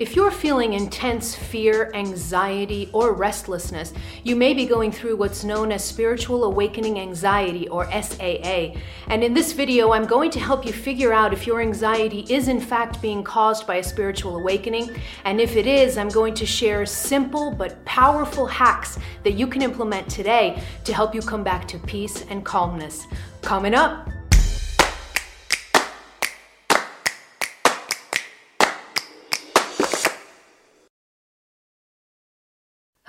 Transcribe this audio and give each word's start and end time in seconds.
If 0.00 0.16
you're 0.16 0.30
feeling 0.30 0.72
intense 0.72 1.34
fear, 1.34 1.90
anxiety, 1.92 2.88
or 2.94 3.12
restlessness, 3.12 3.92
you 4.24 4.34
may 4.34 4.54
be 4.54 4.64
going 4.64 4.90
through 4.90 5.16
what's 5.16 5.44
known 5.44 5.70
as 5.70 5.84
spiritual 5.84 6.44
awakening 6.44 6.98
anxiety 6.98 7.68
or 7.68 7.84
SAA. 7.92 8.72
And 9.08 9.22
in 9.22 9.34
this 9.34 9.52
video, 9.52 9.92
I'm 9.92 10.06
going 10.06 10.30
to 10.30 10.40
help 10.40 10.64
you 10.64 10.72
figure 10.72 11.12
out 11.12 11.34
if 11.34 11.46
your 11.46 11.60
anxiety 11.60 12.24
is 12.30 12.48
in 12.48 12.62
fact 12.62 13.02
being 13.02 13.22
caused 13.22 13.66
by 13.66 13.76
a 13.76 13.82
spiritual 13.82 14.36
awakening. 14.38 14.88
And 15.26 15.38
if 15.38 15.54
it 15.54 15.66
is, 15.66 15.98
I'm 15.98 16.08
going 16.08 16.32
to 16.32 16.46
share 16.46 16.86
simple 16.86 17.50
but 17.50 17.84
powerful 17.84 18.46
hacks 18.46 18.98
that 19.22 19.32
you 19.32 19.46
can 19.46 19.60
implement 19.60 20.08
today 20.08 20.62
to 20.84 20.94
help 20.94 21.14
you 21.14 21.20
come 21.20 21.44
back 21.44 21.68
to 21.68 21.78
peace 21.78 22.24
and 22.30 22.42
calmness. 22.42 23.06
Coming 23.42 23.74
up. 23.74 24.08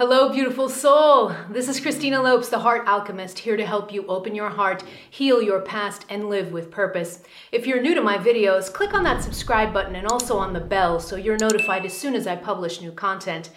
Hello, 0.04 0.30
beautiful 0.30 0.68
soul. 0.68 1.32
This 1.52 1.70
is 1.70 1.80
Christina 1.80 2.20
Lopes, 2.20 2.50
the 2.50 2.58
Heart 2.58 2.88
Alchemist, 2.88 3.38
here 3.38 3.56
to 3.56 3.64
help 3.64 3.94
you 3.94 4.04
open 4.08 4.34
your 4.34 4.50
heart, 4.50 4.84
heal 5.12 5.44
your 5.44 5.62
past, 5.62 6.08
and 6.10 6.28
live 6.28 6.52
with 6.52 6.72
purpose. 6.72 7.22
If 7.52 7.68
you're 7.68 7.84
new 7.84 7.94
to 7.94 8.02
my 8.02 8.18
videos, 8.18 8.74
click 8.74 8.96
on 8.96 9.04
that 9.04 9.22
subscribe 9.22 9.72
button 9.72 9.96
and 9.96 10.08
also 10.08 10.40
on 10.40 10.54
the 10.54 10.60
bell 10.60 11.00
so 11.00 11.18
you're 11.18 11.38
notified 11.38 11.86
as 11.86 11.96
soon 11.96 12.16
as 12.16 12.26
I 12.26 12.36
publish 12.36 12.82
new 12.82 12.92
content. 12.92 13.52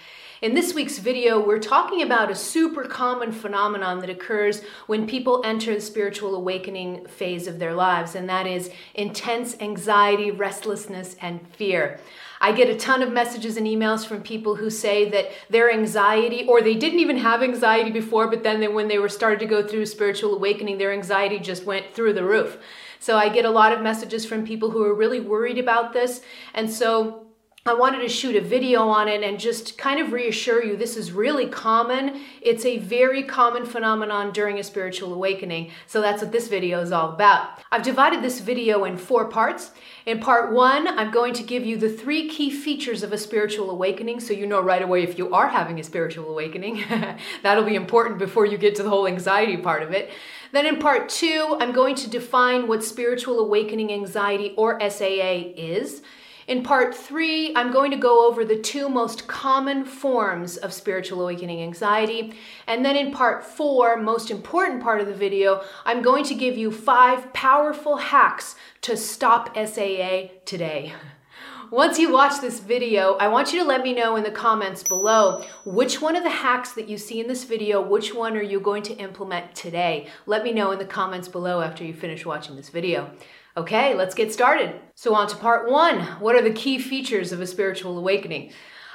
In 0.45 0.53
this 0.53 0.75
week's 0.75 0.99
video, 0.99 1.41
we're 1.41 1.59
talking 1.59 2.03
about 2.03 2.31
a 2.31 2.35
super 2.35 2.85
common 2.85 3.33
phenomenon 3.33 4.01
that 4.01 4.11
occurs 4.11 4.61
when 4.87 5.07
people 5.07 5.41
enter 5.43 5.75
the 5.75 5.81
spiritual 5.81 6.35
awakening 6.35 7.07
phase 7.07 7.47
of 7.47 7.59
their 7.59 7.73
lives, 7.73 8.15
and 8.15 8.29
that 8.29 8.47
is 8.47 8.71
intense 8.93 9.57
anxiety, 9.59 10.31
restlessness, 10.31 11.17
and 11.23 11.49
fear. 11.57 11.99
I 12.43 12.53
get 12.53 12.69
a 12.69 12.77
ton 12.77 13.01
of 13.01 13.11
messages 13.11 13.57
and 13.57 13.67
emails 13.67 14.05
from 14.05 14.21
people 14.21 14.57
who 14.57 14.69
say 14.69 15.09
that 15.09 15.31
their 15.49 15.73
anxiety, 15.73 16.45
or 16.47 16.61
they 16.61 16.75
didn't 16.75 17.01
even 17.01 17.17
have 17.17 17.43
anxiety 17.43 17.91
before, 17.91 18.29
but 18.29 18.43
then 18.43 18.61
they, 18.61 18.69
when 18.69 18.89
they 18.89 18.99
were 18.99 19.09
started 19.09 19.41
to 19.41 19.47
go 19.47 19.67
through 19.67 19.87
spiritual 19.87 20.35
awakening, 20.35 20.77
their 20.77 20.93
anxiety 20.93 21.39
just 21.39 21.65
went 21.65 21.95
through 21.95 22.13
the 22.13 22.23
roof. 22.23 22.59
So 22.99 23.17
I 23.17 23.31
get 23.31 23.47
a 23.47 23.51
lot 23.51 23.73
of 23.73 23.81
messages 23.81 24.27
from 24.27 24.47
people 24.47 24.73
who 24.73 24.85
are 24.85 24.95
really 24.95 25.21
worried 25.21 25.57
about 25.57 25.95
this. 25.95 26.21
And 26.53 26.71
so 26.71 27.24
I 27.67 27.73
wanted 27.73 28.01
to 28.01 28.11
shoot 28.11 28.37
a 28.37 28.43
video 28.43 28.89
on 28.89 29.09
it 29.09 29.23
and 29.23 29.41
just 29.41 29.79
kind 29.79 29.99
of 29.99 30.13
reassure 30.13 30.63
you 30.63 30.77
this 30.77 30.99
is 30.99 31.13
really 31.13 31.47
common. 31.47 32.21
It's 32.43 32.67
a 32.67 32.77
very 32.77 33.23
common 33.23 33.65
phenomenon 33.65 34.33
during 34.35 34.59
a 34.59 34.63
spiritual 34.63 35.15
awakening. 35.15 35.71
So 35.87 36.03
that's 36.03 36.21
what 36.21 36.31
this 36.31 36.49
video 36.49 36.83
is 36.83 36.93
all 36.93 37.15
about. 37.15 37.61
I've 37.73 37.83
divided 37.83 38.21
this 38.23 38.41
video 38.41 38.85
in 38.85 38.99
four 38.99 39.31
parts. 39.31 39.71
In 40.05 40.21
part 40.21 40.53
one, 40.53 40.87
I'm 40.87 41.11
going 41.11 41.33
to 41.33 41.43
give 41.43 41.65
you 41.65 41.79
the 41.79 41.89
three 41.89 42.29
key 42.29 42.51
features 42.51 43.03
of 43.03 43.15
a 43.15 43.19
spiritual 43.19 43.71
awakening 43.71 44.21
so 44.21 44.35
you 44.35 44.47
know 44.47 44.61
right 44.61 44.83
away 44.83 45.03
if 45.03 45.17
you 45.17 45.33
are 45.33 45.49
having 45.49 45.81
a 45.81 45.85
spiritual 45.85 46.29
awakening. 46.29 46.85
That'll 47.43 47.65
be 47.65 47.77
important 47.77 48.19
before 48.19 48.45
you 48.45 48.59
get 48.59 48.75
to 48.75 48.83
the 48.83 48.91
whole 48.91 49.07
anxiety 49.07 49.57
part 49.57 49.83
of 49.83 49.93
it. 49.93 50.11
Then 50.53 50.67
in 50.67 50.79
part 50.79 51.09
two, 51.09 51.57
I'm 51.59 51.73
going 51.73 51.95
to 51.95 52.11
define 52.11 52.69
what 52.69 52.85
spiritual 52.85 53.39
awakening 53.39 53.91
anxiety 53.91 54.53
or 54.59 54.79
SAA 54.87 55.55
is. 55.57 56.03
In 56.47 56.63
part 56.63 56.95
three, 56.95 57.55
I'm 57.57 57.73
going 57.73 57.91
to 57.91 57.97
go 57.97 58.29
over 58.29 58.45
the 58.45 58.59
two 58.59 58.89
most 58.91 59.27
common 59.27 59.85
forms 59.85 60.59
of 60.59 60.75
spiritual 60.75 61.23
awakening 61.23 61.63
anxiety. 61.63 62.35
And 62.67 62.85
then 62.85 62.97
in 62.97 63.13
part 63.13 63.45
four, 63.45 63.97
most 63.97 64.31
important 64.31 64.83
part 64.83 65.01
of 65.01 65.07
the 65.07 65.15
video, 65.15 65.63
I'm 65.87 66.03
going 66.03 66.25
to 66.25 66.35
give 66.35 66.59
you 66.59 66.71
five 66.71 67.33
powerful 67.33 67.97
hacks 67.97 68.57
to 68.83 68.97
stop 68.97 69.57
SAA 69.57 70.29
today. 70.45 70.93
Once 71.71 71.99
you 71.99 72.13
watch 72.13 72.41
this 72.43 72.61
video, 72.61 73.15
I 73.15 73.29
want 73.29 73.53
you 73.53 73.59
to 73.61 73.65
let 73.65 73.83
me 73.83 73.95
know 73.95 74.17
in 74.17 74.23
the 74.23 74.31
comments 74.31 74.83
below 74.83 75.43
which 75.65 76.01
one 76.01 76.15
of 76.15 76.23
the 76.23 76.31
hacks 76.31 76.73
that 76.73 76.89
you 76.91 76.99
see 76.99 77.21
in 77.21 77.27
this 77.27 77.45
video, 77.45 77.81
which 77.81 78.15
one 78.15 78.37
are 78.37 78.43
you 78.43 78.61
going 78.61 78.83
to 78.85 78.95
implement 78.97 79.55
today? 79.55 80.09
Let 80.27 80.45
me 80.45 80.53
know 80.53 80.73
in 80.73 80.79
the 80.79 80.85
comments 80.85 81.27
below 81.27 81.63
after 81.63 81.83
you 81.83 81.95
finish 81.95 82.27
watching 82.27 82.55
this 82.55 82.69
video. 82.69 83.11
Okay, 83.57 83.95
let's 83.95 84.17
get 84.17 84.33
started. 84.33 84.81
So, 84.97 85.15
on 85.15 85.29
to 85.29 85.37
part 85.37 85.71
one. 85.71 86.01
What 86.21 86.35
are 86.35 86.43
the 86.43 86.53
key 86.53 86.79
features 86.79 87.31
of 87.31 87.41
a 87.41 87.47
spiritual 87.47 87.97
awakening? 87.97 88.53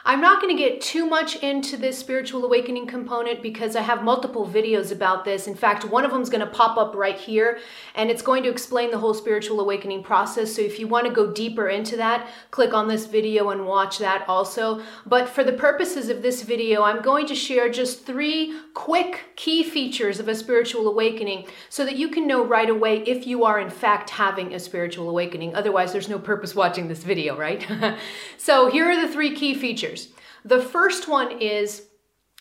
I'm 0.09 0.21
not 0.21 0.41
going 0.41 0.57
to 0.57 0.59
get 0.59 0.81
too 0.81 1.05
much 1.05 1.35
into 1.35 1.77
this 1.77 1.95
spiritual 1.95 2.43
awakening 2.43 2.87
component 2.87 3.43
because 3.43 3.75
I 3.75 3.83
have 3.83 4.03
multiple 4.03 4.43
videos 4.47 4.91
about 4.91 5.23
this. 5.23 5.45
In 5.45 5.53
fact, 5.53 5.85
one 5.85 6.03
of 6.03 6.09
them 6.09 6.23
is 6.23 6.31
going 6.31 6.43
to 6.43 6.51
pop 6.51 6.79
up 6.79 6.95
right 6.95 7.15
here 7.15 7.59
and 7.93 8.09
it's 8.09 8.23
going 8.23 8.41
to 8.41 8.49
explain 8.49 8.89
the 8.89 8.97
whole 8.97 9.13
spiritual 9.13 9.59
awakening 9.59 10.01
process. 10.01 10.55
So 10.55 10.63
if 10.63 10.79
you 10.79 10.87
want 10.87 11.05
to 11.05 11.13
go 11.13 11.31
deeper 11.31 11.69
into 11.69 11.95
that, 11.97 12.27
click 12.49 12.73
on 12.73 12.87
this 12.87 13.05
video 13.05 13.51
and 13.51 13.67
watch 13.67 13.99
that 13.99 14.27
also. 14.27 14.81
But 15.05 15.29
for 15.29 15.43
the 15.43 15.53
purposes 15.53 16.09
of 16.09 16.23
this 16.23 16.41
video, 16.41 16.81
I'm 16.81 17.03
going 17.03 17.27
to 17.27 17.35
share 17.35 17.69
just 17.69 18.03
three 18.03 18.59
quick 18.73 19.25
key 19.35 19.61
features 19.61 20.19
of 20.19 20.27
a 20.27 20.33
spiritual 20.33 20.87
awakening 20.87 21.45
so 21.69 21.85
that 21.85 21.97
you 21.97 22.09
can 22.09 22.25
know 22.25 22.43
right 22.43 22.71
away 22.71 23.03
if 23.03 23.27
you 23.27 23.45
are 23.45 23.59
in 23.59 23.69
fact 23.69 24.09
having 24.09 24.55
a 24.55 24.59
spiritual 24.59 25.07
awakening. 25.07 25.53
Otherwise, 25.53 25.91
there's 25.91 26.09
no 26.09 26.17
purpose 26.17 26.55
watching 26.55 26.87
this 26.87 27.03
video, 27.03 27.37
right? 27.37 27.63
so 28.39 28.71
here 28.71 28.89
are 28.89 28.99
the 28.99 29.13
three 29.13 29.35
key 29.35 29.53
features. 29.53 29.98
The 30.43 30.61
first 30.61 31.07
one 31.07 31.41
is 31.41 31.87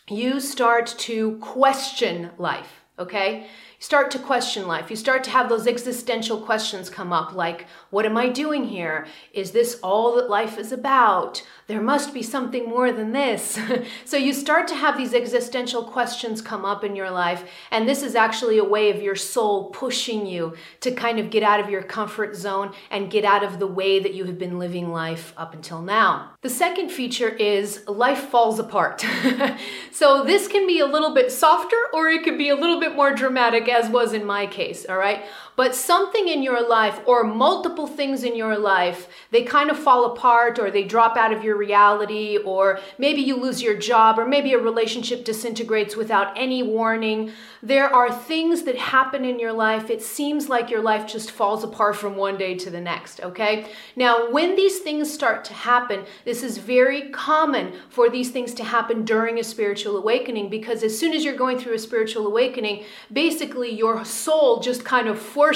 you 0.09 0.39
start 0.39 0.87
to 0.99 1.37
question 1.37 2.31
life, 2.37 2.81
okay? 2.97 3.47
Start 3.81 4.11
to 4.11 4.19
question 4.19 4.67
life. 4.67 4.89
You 4.89 4.97
start 4.97 5.23
to 5.23 5.29
have 5.29 5.47
those 5.47 5.65
existential 5.65 6.41
questions 6.41 6.89
come 6.89 7.13
up 7.13 7.33
like, 7.33 7.65
what 7.91 8.05
am 8.05 8.17
I 8.17 8.27
doing 8.27 8.65
here? 8.65 9.07
Is 9.31 9.51
this 9.51 9.79
all 9.81 10.17
that 10.17 10.29
life 10.29 10.57
is 10.57 10.73
about? 10.73 11.41
There 11.67 11.81
must 11.81 12.13
be 12.13 12.21
something 12.21 12.67
more 12.67 12.91
than 12.91 13.13
this. 13.13 13.57
so 14.05 14.17
you 14.17 14.33
start 14.33 14.67
to 14.67 14.75
have 14.75 14.97
these 14.97 15.13
existential 15.13 15.83
questions 15.83 16.41
come 16.41 16.65
up 16.65 16.83
in 16.83 16.93
your 16.93 17.09
life, 17.09 17.49
and 17.71 17.87
this 17.87 18.03
is 18.03 18.15
actually 18.15 18.57
a 18.57 18.63
way 18.65 18.89
of 18.89 19.01
your 19.01 19.15
soul 19.15 19.69
pushing 19.69 20.25
you 20.25 20.55
to 20.81 20.91
kind 20.91 21.17
of 21.17 21.29
get 21.29 21.43
out 21.43 21.61
of 21.61 21.69
your 21.69 21.83
comfort 21.83 22.35
zone 22.35 22.73
and 22.91 23.09
get 23.09 23.23
out 23.23 23.45
of 23.45 23.59
the 23.59 23.67
way 23.67 23.99
that 23.99 24.13
you 24.13 24.25
have 24.25 24.37
been 24.37 24.59
living 24.59 24.91
life 24.91 25.33
up 25.37 25.53
until 25.53 25.81
now. 25.81 26.31
The 26.41 26.49
second 26.49 26.89
feature 26.89 27.29
is 27.29 27.87
life 27.87 28.29
falls 28.29 28.59
apart. 28.59 29.05
so 29.91 30.23
this 30.25 30.49
can 30.49 30.67
be 30.67 30.79
a 30.79 30.85
little 30.85 31.13
bit 31.13 31.31
softer 31.31 31.77
or 31.93 32.09
it 32.09 32.23
can 32.23 32.37
be 32.37 32.49
a 32.49 32.55
little 32.55 32.79
bit 32.79 32.95
more 32.95 33.13
dramatic, 33.13 33.68
as 33.71 33.89
was 33.89 34.13
in 34.13 34.25
my 34.25 34.47
case, 34.47 34.85
all 34.87 34.97
right? 34.97 35.25
But 35.59 35.75
something 35.75 36.29
in 36.29 36.41
your 36.41 36.65
life 36.65 37.01
or 37.05 37.25
multiple 37.25 37.85
things 37.85 38.23
in 38.23 38.33
your 38.33 38.57
life, 38.57 39.09
they 39.29 39.43
kind 39.43 39.69
of 39.69 39.77
fall 39.77 40.05
apart 40.05 40.57
or 40.57 40.71
they 40.71 40.85
drop 40.85 41.17
out 41.17 41.33
of 41.33 41.43
your 41.43 41.57
reality, 41.57 42.37
or 42.37 42.79
maybe 42.97 43.19
you 43.19 43.35
lose 43.35 43.61
your 43.61 43.75
job, 43.75 44.17
or 44.17 44.25
maybe 44.25 44.53
a 44.53 44.57
relationship 44.57 45.25
disintegrates 45.25 45.97
without 45.97 46.31
any 46.37 46.63
warning. 46.63 47.33
There 47.61 47.93
are 47.93 48.09
things 48.09 48.61
that 48.61 48.77
happen 48.77 49.25
in 49.25 49.37
your 49.37 49.51
life. 49.51 49.89
It 49.89 50.01
seems 50.01 50.47
like 50.47 50.69
your 50.69 50.81
life 50.81 51.05
just 51.05 51.29
falls 51.29 51.61
apart 51.65 51.97
from 51.97 52.15
one 52.15 52.37
day 52.37 52.55
to 52.55 52.69
the 52.69 52.79
next, 52.79 53.19
okay? 53.19 53.69
Now, 53.97 54.31
when 54.31 54.55
these 54.55 54.79
things 54.79 55.13
start 55.13 55.43
to 55.43 55.53
happen, 55.53 56.05
this 56.23 56.41
is 56.41 56.57
very 56.57 57.09
common 57.09 57.73
for 57.89 58.09
these 58.09 58.31
things 58.31 58.53
to 58.53 58.63
happen 58.63 59.03
during 59.03 59.37
a 59.39 59.43
spiritual 59.43 59.97
awakening 59.97 60.49
because 60.49 60.83
as 60.83 60.97
soon 60.97 61.11
as 61.11 61.25
you're 61.25 61.35
going 61.35 61.59
through 61.59 61.73
a 61.73 61.79
spiritual 61.79 62.27
awakening, 62.27 62.85
basically 63.11 63.75
your 63.75 64.05
soul 64.05 64.61
just 64.61 64.85
kind 64.85 65.09
of 65.09 65.19
forces 65.19 65.48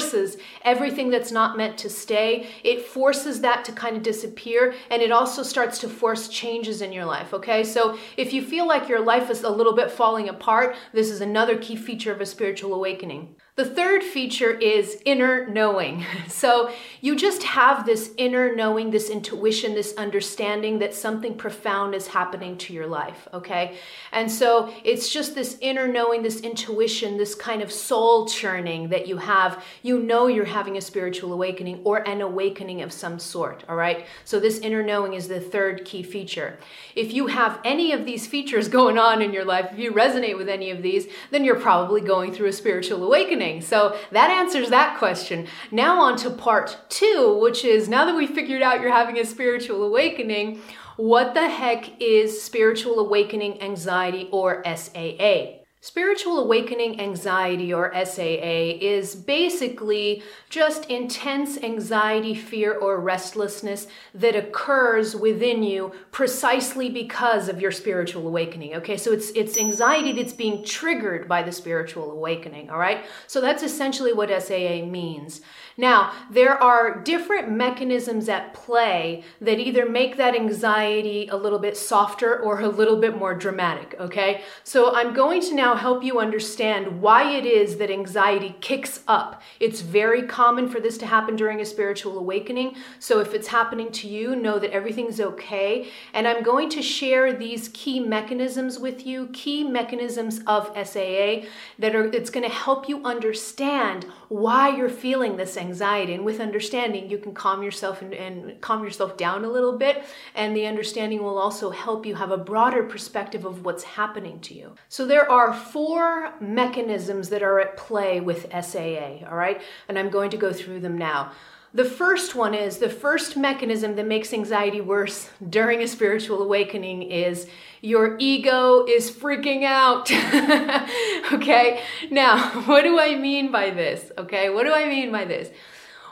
everything 0.62 1.10
that's 1.10 1.32
not 1.32 1.56
meant 1.56 1.78
to 1.78 1.90
stay. 1.90 2.48
It 2.62 2.82
forces 2.82 3.40
that 3.40 3.64
to 3.64 3.72
kind 3.72 3.96
of 3.96 4.02
disappear 4.02 4.74
and 4.90 5.02
it 5.02 5.12
also 5.12 5.42
starts 5.42 5.78
to 5.80 5.88
force 5.88 6.28
changes 6.28 6.82
in 6.82 6.92
your 6.92 7.04
life, 7.04 7.32
okay? 7.34 7.64
So 7.64 7.98
if 8.16 8.32
you 8.32 8.42
feel 8.42 8.66
like 8.66 8.88
your 8.88 9.00
life 9.00 9.30
is 9.30 9.42
a 9.42 9.50
little 9.50 9.74
bit 9.74 9.90
falling 9.90 10.28
apart, 10.28 10.76
this 10.92 11.10
is 11.10 11.20
another 11.20 11.56
key 11.56 11.76
feature 11.76 12.12
of 12.12 12.20
a 12.20 12.26
spiritual 12.26 12.74
awakening. 12.74 13.36
The 13.56 13.64
third 13.64 14.02
feature 14.02 14.50
is 14.50 15.00
inner 15.04 15.46
knowing. 15.46 16.04
So 16.28 16.70
you 17.00 17.16
just 17.16 17.42
have 17.44 17.86
this 17.86 18.10
inner 18.18 18.54
knowing, 18.54 18.90
this 18.90 19.08
intuition, 19.08 19.74
this 19.74 19.94
understanding 19.96 20.80
that 20.80 20.94
something 20.94 21.36
profound 21.36 21.94
is 21.94 22.08
happening 22.08 22.58
to 22.58 22.72
your 22.74 22.86
life, 22.86 23.28
okay? 23.32 23.78
And 24.10 24.30
so 24.30 24.74
it's 24.82 25.08
just 25.08 25.34
this 25.34 25.56
inner 25.60 25.86
knowing, 25.86 26.22
this 26.22 26.40
intuition, 26.40 27.16
this 27.16 27.34
kind 27.34 27.62
of 27.62 27.70
soul 27.72 28.26
churning 28.26 28.88
that 28.88 29.06
you 29.06 29.18
have. 29.18 29.64
You 29.82 30.00
know 30.00 30.26
you're 30.26 30.44
having 30.44 30.76
a 30.76 30.80
spiritual 30.80 31.32
awakening 31.32 31.80
or 31.84 32.06
an 32.06 32.20
awakening 32.20 32.82
of 32.82 32.92
some 32.92 33.18
sort, 33.18 33.64
all 33.68 33.76
right? 33.76 34.06
So 34.24 34.40
this 34.40 34.58
inner 34.58 34.82
knowing 34.82 35.14
is 35.14 35.28
the 35.28 35.40
third 35.40 35.84
key 35.84 36.02
feature. 36.02 36.58
If 36.96 37.14
you 37.14 37.28
have 37.28 37.60
any 37.64 37.92
of 37.92 38.04
these 38.04 38.26
features 38.26 38.68
going 38.78 38.98
on 38.98 39.22
in 39.22 39.32
your 39.32 39.44
life, 39.44 39.68
if 39.72 39.78
you 39.78 39.92
resonate 39.92 40.36
with 40.36 40.48
any 40.48 40.70
of 40.70 40.82
these, 40.82 41.06
then 41.30 41.44
you're 41.44 41.60
probably 41.60 42.00
going 42.00 42.34
through 42.34 42.48
a 42.48 42.52
spiritual 42.52 43.04
awakening 43.04 43.43
So 43.60 43.96
that 44.12 44.30
answers 44.30 44.70
that 44.70 44.98
question. 44.98 45.46
Now, 45.70 46.00
on 46.00 46.16
to 46.18 46.30
part 46.30 46.78
two, 46.88 47.38
which 47.40 47.64
is 47.64 47.88
now 47.88 48.04
that 48.04 48.16
we 48.16 48.26
figured 48.26 48.62
out 48.62 48.80
you're 48.80 48.92
having 48.92 49.18
a 49.18 49.24
spiritual 49.24 49.82
awakening, 49.84 50.60
what 50.96 51.34
the 51.34 51.48
heck 51.48 52.00
is 52.00 52.40
spiritual 52.40 52.98
awakening 53.00 53.60
anxiety 53.60 54.28
or 54.30 54.62
SAA? 54.64 55.63
Spiritual 55.84 56.38
awakening 56.38 56.98
anxiety, 56.98 57.70
or 57.70 57.92
SAA, 57.92 58.80
is 58.80 59.14
basically 59.14 60.22
just 60.48 60.86
intense 60.86 61.58
anxiety, 61.58 62.34
fear, 62.34 62.72
or 62.72 62.98
restlessness 62.98 63.86
that 64.14 64.34
occurs 64.34 65.14
within 65.14 65.62
you 65.62 65.92
precisely 66.10 66.88
because 66.88 67.50
of 67.50 67.60
your 67.60 67.70
spiritual 67.70 68.26
awakening. 68.26 68.74
Okay, 68.76 68.96
so 68.96 69.12
it's 69.12 69.28
it's 69.32 69.58
anxiety 69.58 70.12
that's 70.12 70.32
being 70.32 70.64
triggered 70.64 71.28
by 71.28 71.42
the 71.42 71.52
spiritual 71.52 72.10
awakening. 72.12 72.70
All 72.70 72.78
right, 72.78 73.04
so 73.26 73.42
that's 73.42 73.62
essentially 73.62 74.14
what 74.14 74.30
SAA 74.30 74.86
means. 74.86 75.42
Now, 75.76 76.12
there 76.30 76.60
are 76.62 77.00
different 77.00 77.50
mechanisms 77.50 78.28
at 78.28 78.54
play 78.54 79.24
that 79.40 79.58
either 79.58 79.88
make 79.88 80.16
that 80.16 80.34
anxiety 80.36 81.28
a 81.28 81.36
little 81.36 81.58
bit 81.58 81.76
softer 81.76 82.38
or 82.38 82.60
a 82.60 82.68
little 82.68 82.96
bit 82.96 83.16
more 83.16 83.34
dramatic, 83.34 83.96
okay? 83.98 84.42
So 84.62 84.94
I'm 84.94 85.12
going 85.12 85.40
to 85.42 85.54
now 85.54 85.74
help 85.74 86.04
you 86.04 86.20
understand 86.20 87.00
why 87.00 87.32
it 87.32 87.44
is 87.44 87.76
that 87.78 87.90
anxiety 87.90 88.54
kicks 88.60 89.00
up. 89.08 89.42
It's 89.58 89.80
very 89.80 90.22
common 90.22 90.68
for 90.68 90.78
this 90.78 90.96
to 90.98 91.06
happen 91.06 91.34
during 91.34 91.60
a 91.60 91.64
spiritual 91.64 92.18
awakening. 92.18 92.76
So 93.00 93.20
if 93.20 93.34
it's 93.34 93.48
happening 93.48 93.90
to 93.92 94.08
you, 94.08 94.36
know 94.36 94.58
that 94.58 94.70
everything's 94.70 95.20
okay. 95.20 95.88
And 96.12 96.28
I'm 96.28 96.42
going 96.42 96.68
to 96.70 96.82
share 96.82 97.32
these 97.32 97.68
key 97.70 97.98
mechanisms 97.98 98.78
with 98.78 99.04
you, 99.06 99.26
key 99.28 99.64
mechanisms 99.64 100.40
of 100.46 100.66
SAA 100.86 101.46
that 101.78 101.94
are 101.94 102.04
it's 102.06 102.30
going 102.30 102.48
to 102.48 102.54
help 102.54 102.88
you 102.88 103.04
understand 103.04 104.04
why 104.28 104.68
you're 104.74 104.88
feeling 104.88 105.36
this 105.36 105.56
anxiety. 105.64 106.14
And 106.14 106.24
with 106.24 106.40
understanding, 106.40 107.10
you 107.10 107.18
can 107.18 107.34
calm 107.34 107.62
yourself 107.62 108.02
and, 108.02 108.12
and 108.14 108.60
calm 108.60 108.84
yourself 108.84 109.16
down 109.16 109.44
a 109.44 109.48
little 109.48 109.76
bit. 109.78 110.04
And 110.34 110.56
the 110.56 110.66
understanding 110.66 111.22
will 111.22 111.38
also 111.38 111.70
help 111.70 112.06
you 112.06 112.14
have 112.14 112.30
a 112.30 112.36
broader 112.36 112.82
perspective 112.84 113.44
of 113.44 113.64
what's 113.64 113.84
happening 113.84 114.40
to 114.40 114.54
you. 114.54 114.74
So 114.88 115.06
there 115.06 115.30
are 115.30 115.52
four 115.52 116.34
mechanisms 116.40 117.28
that 117.30 117.42
are 117.42 117.60
at 117.60 117.76
play 117.76 118.20
with 118.20 118.46
SAA, 118.52 119.26
all 119.28 119.36
right? 119.36 119.60
And 119.88 119.98
I'm 119.98 120.10
going 120.10 120.30
to 120.30 120.36
go 120.36 120.52
through 120.52 120.80
them 120.80 120.98
now. 120.98 121.32
The 121.74 121.84
first 121.84 122.36
one 122.36 122.54
is 122.54 122.78
the 122.78 122.88
first 122.88 123.36
mechanism 123.36 123.96
that 123.96 124.06
makes 124.06 124.32
anxiety 124.32 124.80
worse 124.80 125.28
during 125.50 125.82
a 125.82 125.88
spiritual 125.88 126.40
awakening 126.40 127.02
is 127.02 127.48
your 127.80 128.16
ego 128.20 128.86
is 128.86 129.10
freaking 129.10 129.64
out. 129.64 130.08
okay, 131.32 131.82
now 132.12 132.50
what 132.66 132.82
do 132.82 133.00
I 133.00 133.16
mean 133.16 133.50
by 133.50 133.70
this? 133.70 134.12
Okay, 134.16 134.50
what 134.50 134.62
do 134.62 134.72
I 134.72 134.86
mean 134.86 135.10
by 135.10 135.24
this? 135.24 135.50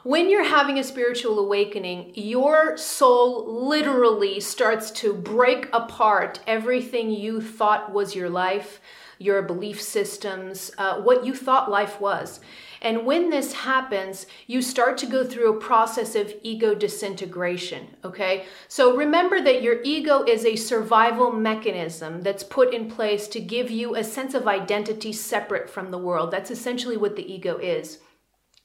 When 0.02 0.28
you're 0.28 0.42
having 0.42 0.80
a 0.80 0.82
spiritual 0.82 1.38
awakening, 1.38 2.10
your 2.16 2.76
soul 2.76 3.68
literally 3.68 4.40
starts 4.40 4.90
to 5.02 5.14
break 5.14 5.68
apart 5.72 6.40
everything 6.44 7.12
you 7.12 7.40
thought 7.40 7.92
was 7.92 8.16
your 8.16 8.28
life, 8.28 8.80
your 9.20 9.42
belief 9.42 9.80
systems, 9.80 10.72
uh, 10.76 11.00
what 11.00 11.24
you 11.24 11.36
thought 11.36 11.70
life 11.70 12.00
was. 12.00 12.40
And 12.82 13.06
when 13.06 13.30
this 13.30 13.52
happens, 13.52 14.26
you 14.48 14.60
start 14.60 14.98
to 14.98 15.06
go 15.06 15.24
through 15.24 15.52
a 15.52 15.60
process 15.60 16.16
of 16.16 16.34
ego 16.42 16.74
disintegration, 16.74 17.86
okay? 18.04 18.44
So 18.66 18.96
remember 18.96 19.40
that 19.40 19.62
your 19.62 19.80
ego 19.82 20.24
is 20.24 20.44
a 20.44 20.56
survival 20.56 21.30
mechanism 21.30 22.22
that's 22.22 22.42
put 22.42 22.74
in 22.74 22.90
place 22.90 23.28
to 23.28 23.40
give 23.40 23.70
you 23.70 23.94
a 23.94 24.02
sense 24.02 24.34
of 24.34 24.48
identity 24.48 25.12
separate 25.12 25.70
from 25.70 25.92
the 25.92 25.98
world. 25.98 26.32
That's 26.32 26.50
essentially 26.50 26.96
what 26.96 27.14
the 27.14 27.32
ego 27.32 27.56
is. 27.56 27.98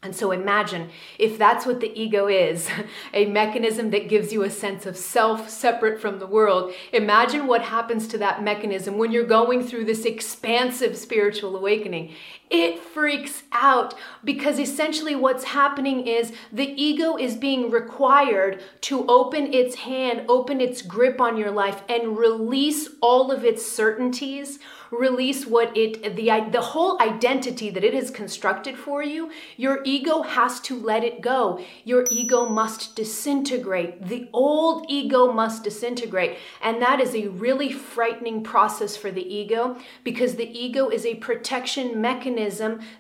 And 0.03 0.15
so 0.15 0.31
imagine 0.31 0.91
if 1.17 1.39
that's 1.39 1.65
what 1.65 1.79
the 1.79 1.91
ego 1.99 2.27
is, 2.27 2.69
a 3.13 3.25
mechanism 3.25 3.89
that 3.91 4.07
gives 4.07 4.31
you 4.31 4.43
a 4.43 4.49
sense 4.49 4.85
of 4.85 4.95
self 4.95 5.49
separate 5.49 5.99
from 5.99 6.19
the 6.19 6.27
world. 6.27 6.73
Imagine 6.93 7.47
what 7.47 7.63
happens 7.63 8.07
to 8.09 8.17
that 8.19 8.43
mechanism 8.43 8.99
when 8.99 9.11
you're 9.11 9.25
going 9.25 9.65
through 9.65 9.85
this 9.85 10.05
expansive 10.05 10.95
spiritual 10.95 11.57
awakening. 11.57 12.13
It 12.49 12.79
freaks 12.79 13.44
out 13.51 13.94
because 14.23 14.57
essentially 14.57 15.15
what's 15.15 15.44
happening 15.44 16.07
is 16.07 16.31
the 16.51 16.81
ego 16.81 17.17
is 17.17 17.35
being 17.35 17.69
required 17.69 18.63
to 18.81 19.05
open 19.07 19.53
its 19.53 19.75
hand, 19.75 20.23
open 20.29 20.61
its 20.61 20.81
grip 20.81 21.19
on 21.19 21.35
your 21.35 21.51
life, 21.51 21.81
and 21.89 22.17
release 22.17 22.88
all 23.01 23.31
of 23.31 23.44
its 23.44 23.65
certainties 23.65 24.59
release 24.89 25.45
what 25.45 25.75
it 25.75 26.15
the 26.15 26.27
the 26.49 26.61
whole 26.61 27.01
identity 27.01 27.69
that 27.69 27.83
it 27.83 27.94
has 27.94 28.09
constructed 28.09 28.77
for 28.77 29.03
you. 29.03 29.29
Your 29.57 29.81
ego 29.83 30.21
has 30.21 30.61
to 30.61 30.79
let 30.79 31.03
it 31.03 31.19
go. 31.19 31.61
Your 31.83 32.05
ego 32.09 32.47
must 32.47 32.95
disintegrate. 32.95 34.07
The 34.07 34.29
old 34.31 34.85
ego 34.88 35.33
must 35.33 35.65
disintegrate. 35.65 36.38
And 36.61 36.81
that 36.81 37.01
is 37.01 37.13
a 37.13 37.27
really 37.27 37.69
frightening 37.69 38.43
process 38.43 38.95
for 38.95 39.11
the 39.11 39.27
ego 39.27 39.77
because 40.05 40.35
the 40.35 40.57
ego 40.57 40.88
is 40.88 41.05
a 41.05 41.15
protection 41.15 42.00
mechanism 42.00 42.37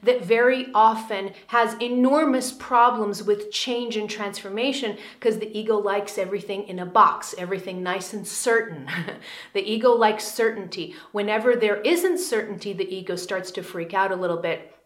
that 0.03 0.23
very 0.23 0.67
often 0.73 1.31
has 1.47 1.79
enormous 1.81 2.51
problems 2.51 3.23
with 3.23 3.51
change 3.51 3.95
and 3.95 4.09
transformation 4.09 4.97
because 5.19 5.39
the 5.39 5.57
ego 5.57 5.77
likes 5.77 6.17
everything 6.17 6.67
in 6.67 6.79
a 6.79 6.85
box 6.85 7.33
everything 7.37 7.81
nice 7.81 8.13
and 8.13 8.27
certain 8.27 8.89
the 9.53 9.71
ego 9.71 9.91
likes 9.91 10.25
certainty 10.25 10.95
whenever 11.11 11.55
there 11.55 11.67
there 11.67 11.81
isn't 11.81 12.17
certainty, 12.17 12.71
the 12.71 12.95
ego 12.95 13.17
starts 13.17 13.51
to 13.51 13.61
freak 13.61 13.93
out 13.93 14.13
a 14.13 14.15
little 14.15 14.37
bit. 14.37 14.76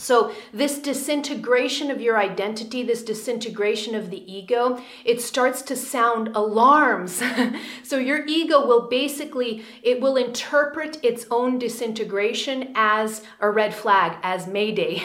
So, 0.00 0.32
this 0.50 0.78
disintegration 0.78 1.90
of 1.90 2.00
your 2.00 2.18
identity, 2.18 2.82
this 2.82 3.02
disintegration 3.02 3.94
of 3.94 4.08
the 4.08 4.32
ego, 4.32 4.80
it 5.04 5.20
starts 5.20 5.60
to 5.62 5.76
sound 5.76 6.28
alarms. 6.34 7.22
so, 7.82 7.98
your 7.98 8.24
ego 8.26 8.66
will 8.66 8.88
basically, 8.88 9.62
it 9.82 10.00
will 10.00 10.16
interpret 10.16 11.04
its 11.04 11.26
own 11.30 11.58
disintegration 11.58 12.72
as 12.74 13.22
a 13.40 13.50
red 13.50 13.74
flag, 13.74 14.16
as 14.22 14.46
Mayday. 14.46 15.02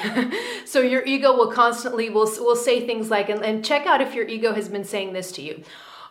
so, 0.65 0.80
your 0.80 1.03
ego 1.03 1.36
will 1.36 1.51
constantly, 1.51 2.09
will, 2.09 2.31
will 2.39 2.56
say 2.56 2.88
things 2.88 3.09
like, 3.09 3.27
and, 3.27 3.44
and 3.44 3.65
check 3.65 3.86
out 3.86 4.00
if 4.00 4.15
your 4.15 4.27
ego 4.27 4.53
has 4.53 4.69
been 4.69 4.86
saying 4.86 5.12
this 5.12 5.30
to 5.33 5.42
you 5.42 5.62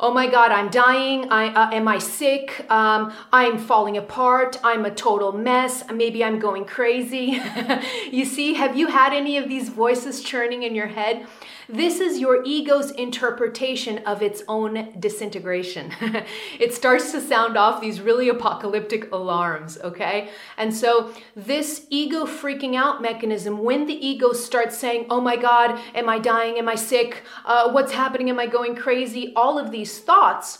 oh 0.00 0.12
my 0.12 0.26
God, 0.26 0.50
I'm 0.50 0.70
dying. 0.70 1.30
I, 1.30 1.48
uh, 1.48 1.70
am 1.70 1.88
I 1.88 1.98
sick? 1.98 2.66
Um, 2.70 3.12
I'm 3.32 3.58
falling 3.58 3.96
apart. 3.96 4.58
I'm 4.64 4.84
a 4.84 4.90
total 4.90 5.32
mess. 5.32 5.84
Maybe 5.92 6.24
I'm 6.24 6.38
going 6.38 6.64
crazy. 6.64 7.40
you 8.10 8.24
see, 8.24 8.54
have 8.54 8.76
you 8.76 8.88
had 8.88 9.12
any 9.12 9.36
of 9.36 9.48
these 9.48 9.68
voices 9.68 10.22
churning 10.22 10.62
in 10.62 10.74
your 10.74 10.88
head? 10.88 11.26
This 11.68 11.98
is 11.98 12.18
your 12.18 12.42
ego's 12.44 12.90
interpretation 12.90 13.98
of 13.98 14.20
its 14.20 14.42
own 14.48 14.92
disintegration. 14.98 15.92
it 16.60 16.74
starts 16.74 17.10
to 17.12 17.20
sound 17.22 17.56
off 17.56 17.80
these 17.80 18.02
really 18.02 18.28
apocalyptic 18.28 19.10
alarms, 19.12 19.78
okay? 19.82 20.28
And 20.58 20.74
so, 20.74 21.14
this 21.34 21.86
ego 21.88 22.26
freaking 22.26 22.74
out 22.74 23.00
mechanism, 23.00 23.58
when 23.64 23.86
the 23.86 23.94
ego 23.94 24.32
starts 24.32 24.76
saying, 24.76 25.06
oh 25.08 25.20
my 25.20 25.36
God, 25.36 25.80
am 25.94 26.08
I 26.08 26.18
dying? 26.18 26.58
Am 26.58 26.68
I 26.68 26.74
sick? 26.74 27.22
Uh, 27.46 27.70
what's 27.70 27.92
happening? 27.92 28.28
Am 28.28 28.38
I 28.38 28.46
going 28.46 28.76
crazy? 28.76 29.32
All 29.34 29.58
of 29.58 29.70
these 29.70 29.83
thoughts 29.84 30.58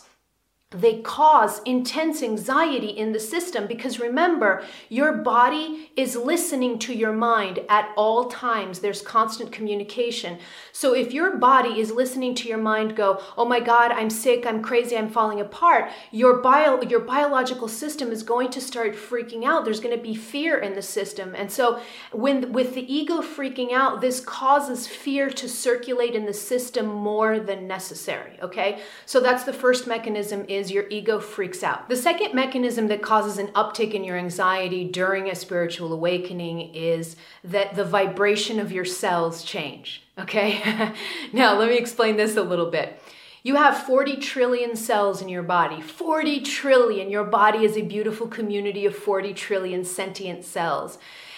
they 0.75 1.01
cause 1.01 1.61
intense 1.63 2.21
anxiety 2.21 2.89
in 2.89 3.11
the 3.11 3.19
system 3.19 3.67
because 3.67 3.99
remember, 3.99 4.63
your 4.89 5.13
body 5.13 5.91
is 5.95 6.15
listening 6.15 6.77
to 6.79 6.93
your 6.93 7.13
mind 7.13 7.59
at 7.69 7.91
all 7.95 8.25
times. 8.25 8.79
There's 8.79 9.01
constant 9.01 9.51
communication. 9.51 10.39
So 10.71 10.93
if 10.93 11.13
your 11.13 11.37
body 11.37 11.79
is 11.79 11.91
listening 11.91 12.35
to 12.35 12.49
your 12.49 12.57
mind 12.57 12.95
go, 12.95 13.21
"Oh 13.37 13.45
my 13.45 13.59
god, 13.59 13.91
I'm 13.91 14.09
sick, 14.09 14.45
I'm 14.45 14.61
crazy, 14.61 14.97
I'm 14.97 15.09
falling 15.09 15.39
apart," 15.39 15.89
your 16.11 16.37
bio 16.37 16.81
your 16.81 16.99
biological 16.99 17.67
system 17.67 18.11
is 18.11 18.23
going 18.23 18.49
to 18.51 18.61
start 18.61 18.95
freaking 18.95 19.45
out. 19.45 19.65
There's 19.65 19.79
going 19.79 19.95
to 19.95 20.03
be 20.03 20.15
fear 20.15 20.57
in 20.57 20.73
the 20.73 20.81
system. 20.81 21.33
And 21.35 21.51
so 21.51 21.79
when 22.11 22.51
with 22.51 22.75
the 22.75 22.93
ego 22.93 23.21
freaking 23.21 23.71
out, 23.71 24.01
this 24.01 24.19
causes 24.19 24.87
fear 24.87 25.29
to 25.29 25.47
circulate 25.47 26.15
in 26.15 26.25
the 26.25 26.33
system 26.33 26.87
more 26.87 27.39
than 27.39 27.67
necessary, 27.67 28.37
okay? 28.41 28.79
So 29.05 29.19
that's 29.19 29.43
the 29.43 29.53
first 29.53 29.87
mechanism 29.87 30.45
is 30.47 30.64
your 30.71 30.87
ego 30.89 31.19
freaks 31.19 31.63
out. 31.63 31.89
The 31.89 31.95
second 31.95 32.33
mechanism 32.33 32.87
that 32.87 33.01
causes 33.01 33.37
an 33.37 33.47
uptick 33.47 33.93
in 33.93 34.03
your 34.03 34.17
anxiety 34.17 34.85
during 34.85 35.29
a 35.29 35.35
spiritual 35.35 35.93
awakening 35.93 36.73
is 36.73 37.15
that 37.43 37.75
the 37.75 37.83
vibration 37.83 38.59
of 38.59 38.71
your 38.71 38.85
cells 38.85 39.43
change. 39.43 40.03
Okay? 40.17 40.93
now, 41.33 41.57
let 41.57 41.69
me 41.69 41.77
explain 41.77 42.17
this 42.17 42.37
a 42.37 42.43
little 42.43 42.69
bit. 42.69 43.01
You 43.43 43.55
have 43.57 43.83
40 43.83 44.17
trillion 44.17 44.75
cells 44.75 45.21
in 45.21 45.29
your 45.29 45.43
body. 45.43 45.79
40 45.79 46.41
trillion. 46.41 47.11
Your 47.11 47.25
body 47.25 47.63
is 47.63 47.77
a 47.77 47.83
beautiful 47.83 48.27
community 48.27 48.87
of 48.87 48.95
40 48.95 49.33
trillion 49.35 49.85
sentient 49.85 50.43
cells. 50.43 50.97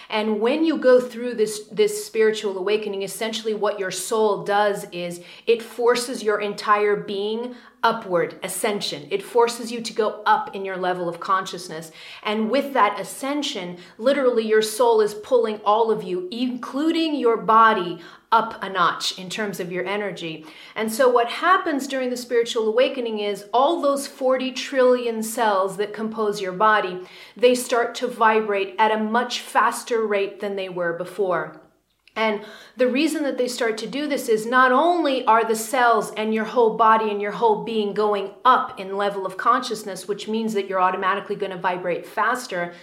And 0.10 0.40
when 0.40 0.64
you 0.64 0.78
go 0.78 1.02
through 1.02 1.34
this, 1.34 1.68
this 1.68 2.06
spiritual 2.06 2.58
awakening, 2.58 3.02
essentially 3.02 3.54
what 3.54 3.78
your 3.78 3.92
soul 3.92 4.44
does 4.44 4.86
is 4.92 5.22
it 5.46 5.62
forces 5.62 6.24
your 6.24 6.40
entire 6.40 6.96
being 6.96 7.56
upward 7.84 8.40
ascension. 8.44 9.08
It 9.12 9.24
forces 9.24 9.72
you 9.72 9.82
to 9.82 9.94
go 9.94 10.22
up 10.26 10.56
in 10.56 10.66
your 10.66 10.78
level 10.78 11.08
of 11.08 11.20
consciousness. 11.20 11.92
And 12.24 12.50
with 12.50 12.74
that 12.74 13.00
ascension, 13.00 13.78
literally 13.98 14.48
your 14.48 14.62
soul 14.62 15.02
is 15.02 15.14
pulling 15.14 15.62
all 15.64 15.92
of 15.92 16.04
you, 16.04 16.28
including 16.32 17.16
your 17.16 17.38
body, 17.38 18.00
up 18.32 18.62
a 18.62 18.70
notch 18.70 19.18
in 19.18 19.30
terms 19.30 19.60
of 19.60 19.72
your 19.72 19.86
energy. 19.86 20.46
And 20.76 20.92
so, 20.92 21.10
what 21.10 21.30
happens 21.30 21.88
during 21.88 22.10
the 22.10 22.18
spiritual 22.18 22.68
awakening 22.68 23.20
is 23.20 23.46
all 23.54 23.82
those 23.82 24.06
40 24.06 24.52
trillion 24.52 25.24
cells 25.24 25.78
that 25.78 25.94
compose 25.94 26.42
your 26.42 26.52
body, 26.52 27.00
they 27.38 27.56
start 27.56 27.96
to 27.96 28.08
vibrate 28.08 28.76
at 28.78 28.92
a 28.92 29.02
much 29.02 29.40
faster 29.40 30.06
rate 30.06 30.42
than 30.42 30.58
they 30.58 30.68
were 30.68 30.94
before. 30.94 31.62
And 32.18 32.44
the 32.76 32.88
reason 32.88 33.24
that 33.24 33.38
they 33.38 33.48
start 33.48 33.78
to 33.78 33.88
do 33.88 34.08
this 34.08 34.28
is 34.28 34.46
not 34.48 34.72
only 34.72 35.24
are 35.26 35.46
the 35.46 35.56
cells 35.56 36.12
and 36.18 36.34
your 36.34 36.46
whole 36.46 36.76
body 36.76 37.12
and 37.12 37.22
your 37.22 37.32
whole 37.32 37.64
being 37.64 37.94
going 37.94 38.32
up 38.44 38.80
in 38.80 38.98
level 38.98 39.26
of 39.26 39.38
consciousness, 39.38 40.08
which 40.08 40.28
means 40.28 40.54
that 40.56 40.68
you're 40.68 40.82
automatically 40.82 41.36
going 41.36 41.52
to 41.52 41.58
vibrate 41.58 42.08
faster, 42.08 42.74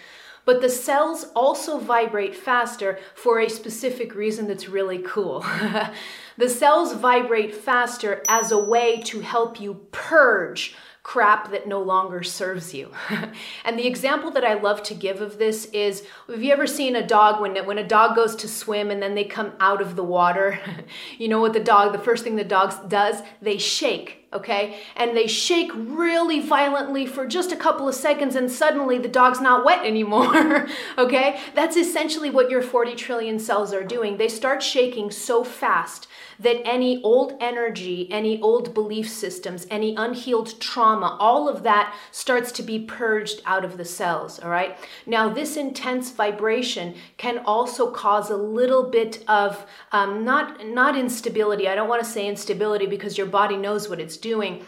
but 0.45 0.61
the 0.61 0.69
cells 0.69 1.27
also 1.35 1.79
vibrate 1.79 2.37
faster 2.37 2.99
for 3.15 3.41
a 3.41 3.49
specific 3.49 4.15
reason 4.15 4.47
that's 4.47 4.69
really 4.69 4.99
cool. 4.99 5.45
the 6.39 6.49
cells 6.49 6.93
vibrate 6.93 7.55
faster 7.55 8.23
as 8.29 8.53
a 8.53 8.59
way 8.59 9.01
to 9.03 9.21
help 9.21 9.61
you 9.61 9.87
purge 9.91 10.77
crap 11.05 11.51
that 11.51 11.69
no 11.69 11.81
longer 11.81 12.23
serves 12.23 12.75
you. 12.75 12.91
and 13.65 13.79
the 13.79 13.87
example 13.87 14.31
that 14.33 14.45
I 14.45 14.55
love 14.55 14.83
to 14.85 14.95
give 14.95 15.21
of 15.21 15.39
this 15.39 15.67
is 15.67 16.03
have 16.29 16.43
you 16.43 16.51
ever 16.51 16.67
seen 16.67 16.97
a 16.97 17.07
dog 17.07 17.41
when 17.41 17.55
when 17.67 17.79
a 17.79 17.87
dog 17.87 18.17
goes 18.17 18.35
to 18.37 18.49
swim 18.49 18.91
and 18.91 19.01
then 19.01 19.15
they 19.15 19.25
come 19.25 19.53
out 19.61 19.81
of 19.81 19.95
the 19.95 20.03
water? 20.03 20.59
you 21.19 21.29
know 21.29 21.41
what 21.41 21.53
the 21.53 21.61
dog 21.61 21.93
the 21.93 21.99
first 21.99 22.25
thing 22.25 22.37
the 22.37 22.43
dog 22.43 22.89
does? 22.89 23.23
They 23.41 23.59
shake 23.59 24.25
okay? 24.35 24.81
And 24.97 25.17
they 25.17 25.27
shake 25.27 25.71
really 25.75 26.41
violently 26.41 27.07
for 27.07 27.27
just 27.27 27.53
a 27.53 27.57
couple 27.57 27.89
of 27.89 27.95
seconds, 27.95 28.35
and 28.35 28.51
suddenly 28.51 28.99
the 28.99 29.09
dog's 29.09 29.41
not 29.41 29.65
wet 29.65 29.87
anymore, 29.87 30.67
okay? 30.99 31.41
That's 31.55 31.77
essentially 31.77 32.31
what 32.31 32.51
your 32.51 32.61
40 32.61 32.97
trillion 32.97 33.39
cells 33.39 33.73
are 33.73 33.85
doing. 33.85 34.17
They 34.17 34.29
start 34.29 34.63
shaking 34.63 35.11
so 35.11 35.45
fast 35.45 36.09
that 36.41 36.67
any 36.67 37.01
old 37.03 37.35
energy, 37.41 38.11
any 38.11 38.41
old 38.41 38.75
belief 38.75 39.09
systems, 39.09 39.67
any 39.71 39.95
unhealed 39.95 40.61
trauma, 40.61 40.94
all 41.03 41.49
of 41.49 41.63
that 41.63 41.95
starts 42.11 42.53
to 42.53 42.63
be 42.63 42.79
purged 42.79 43.41
out 43.45 43.65
of 43.65 43.77
the 43.77 43.85
cells, 43.85 44.39
all 44.39 44.51
right? 44.51 44.77
Now, 45.07 45.29
this 45.29 45.57
intense 45.57 46.11
vibration 46.11 46.95
can 47.17 47.39
also 47.39 47.91
cause 47.91 48.31
a 48.31 48.37
little 48.37 48.91
bit 48.91 49.25
of 49.27 49.67
um, 49.93 50.25
not, 50.25 50.67
not 50.67 50.97
instability. 50.97 51.69
I 51.69 51.75
don't 51.75 51.89
want 51.89 52.05
to 52.05 52.09
say 52.09 52.27
instability 52.27 52.87
because 52.87 53.19
your 53.19 53.27
body 53.27 53.57
knows 53.57 53.89
what 53.89 54.01
it's 54.01 54.17
doing, 54.17 54.65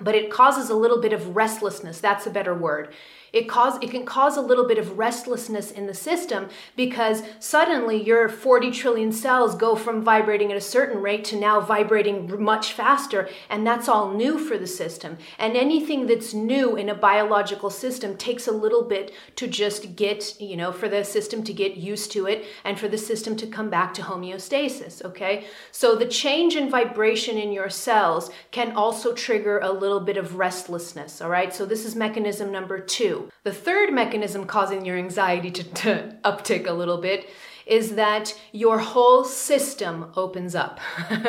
but 0.00 0.14
it 0.14 0.30
causes 0.30 0.70
a 0.70 0.74
little 0.74 1.00
bit 1.00 1.12
of 1.12 1.34
restlessness. 1.36 2.00
That's 2.00 2.26
a 2.26 2.30
better 2.30 2.54
word. 2.54 2.94
It 3.32 3.48
cause 3.48 3.78
it 3.82 3.90
can 3.90 4.04
cause 4.04 4.36
a 4.36 4.42
little 4.42 4.66
bit 4.66 4.78
of 4.78 4.98
restlessness 4.98 5.70
in 5.70 5.86
the 5.86 5.94
system 5.94 6.48
because 6.76 7.22
suddenly 7.38 8.02
your 8.02 8.28
40 8.28 8.70
trillion 8.70 9.12
cells 9.12 9.54
go 9.54 9.76
from 9.76 10.02
vibrating 10.02 10.50
at 10.50 10.56
a 10.56 10.62
certain 10.62 11.02
rate 11.02 11.24
to 11.26 11.36
now 11.36 11.60
vibrating 11.60 12.42
much 12.42 12.72
faster 12.72 13.28
and 13.50 13.66
that's 13.66 13.88
all 13.88 14.12
new 14.12 14.38
for 14.38 14.56
the 14.56 14.66
system. 14.66 15.18
And 15.38 15.56
anything 15.56 16.06
that's 16.06 16.32
new 16.34 16.76
in 16.76 16.88
a 16.88 16.94
biological 16.94 17.70
system 17.70 18.16
takes 18.16 18.46
a 18.46 18.52
little 18.52 18.82
bit 18.82 19.12
to 19.36 19.46
just 19.46 19.96
get, 19.96 20.40
you 20.40 20.56
know, 20.56 20.72
for 20.72 20.88
the 20.88 21.04
system 21.04 21.42
to 21.44 21.52
get 21.52 21.76
used 21.76 22.12
to 22.12 22.26
it 22.26 22.46
and 22.64 22.78
for 22.78 22.88
the 22.88 22.98
system 22.98 23.36
to 23.36 23.46
come 23.46 23.70
back 23.70 23.94
to 23.94 24.02
homeostasis, 24.02 25.04
okay? 25.04 25.46
So 25.72 25.94
the 25.94 26.06
change 26.06 26.56
in 26.56 26.70
vibration 26.70 27.36
in 27.38 27.52
your 27.52 27.70
cells 27.70 28.30
can 28.50 28.72
also 28.72 29.12
trigger 29.12 29.58
a 29.60 29.72
little 29.72 30.00
bit 30.00 30.16
of 30.16 30.36
restlessness, 30.36 31.20
all 31.20 31.30
right? 31.30 31.54
So 31.54 31.66
this 31.66 31.84
is 31.84 31.94
mechanism 31.94 32.52
number 32.52 32.78
2. 32.78 33.17
The 33.44 33.52
third 33.52 33.92
mechanism 33.92 34.44
causing 34.44 34.84
your 34.84 34.96
anxiety 34.96 35.50
to, 35.50 35.64
to 35.64 36.18
uptick 36.24 36.66
a 36.66 36.72
little 36.72 36.98
bit 36.98 37.28
is 37.66 37.96
that 37.96 38.34
your 38.52 38.78
whole 38.78 39.24
system 39.24 40.10
opens 40.16 40.54
up 40.54 40.80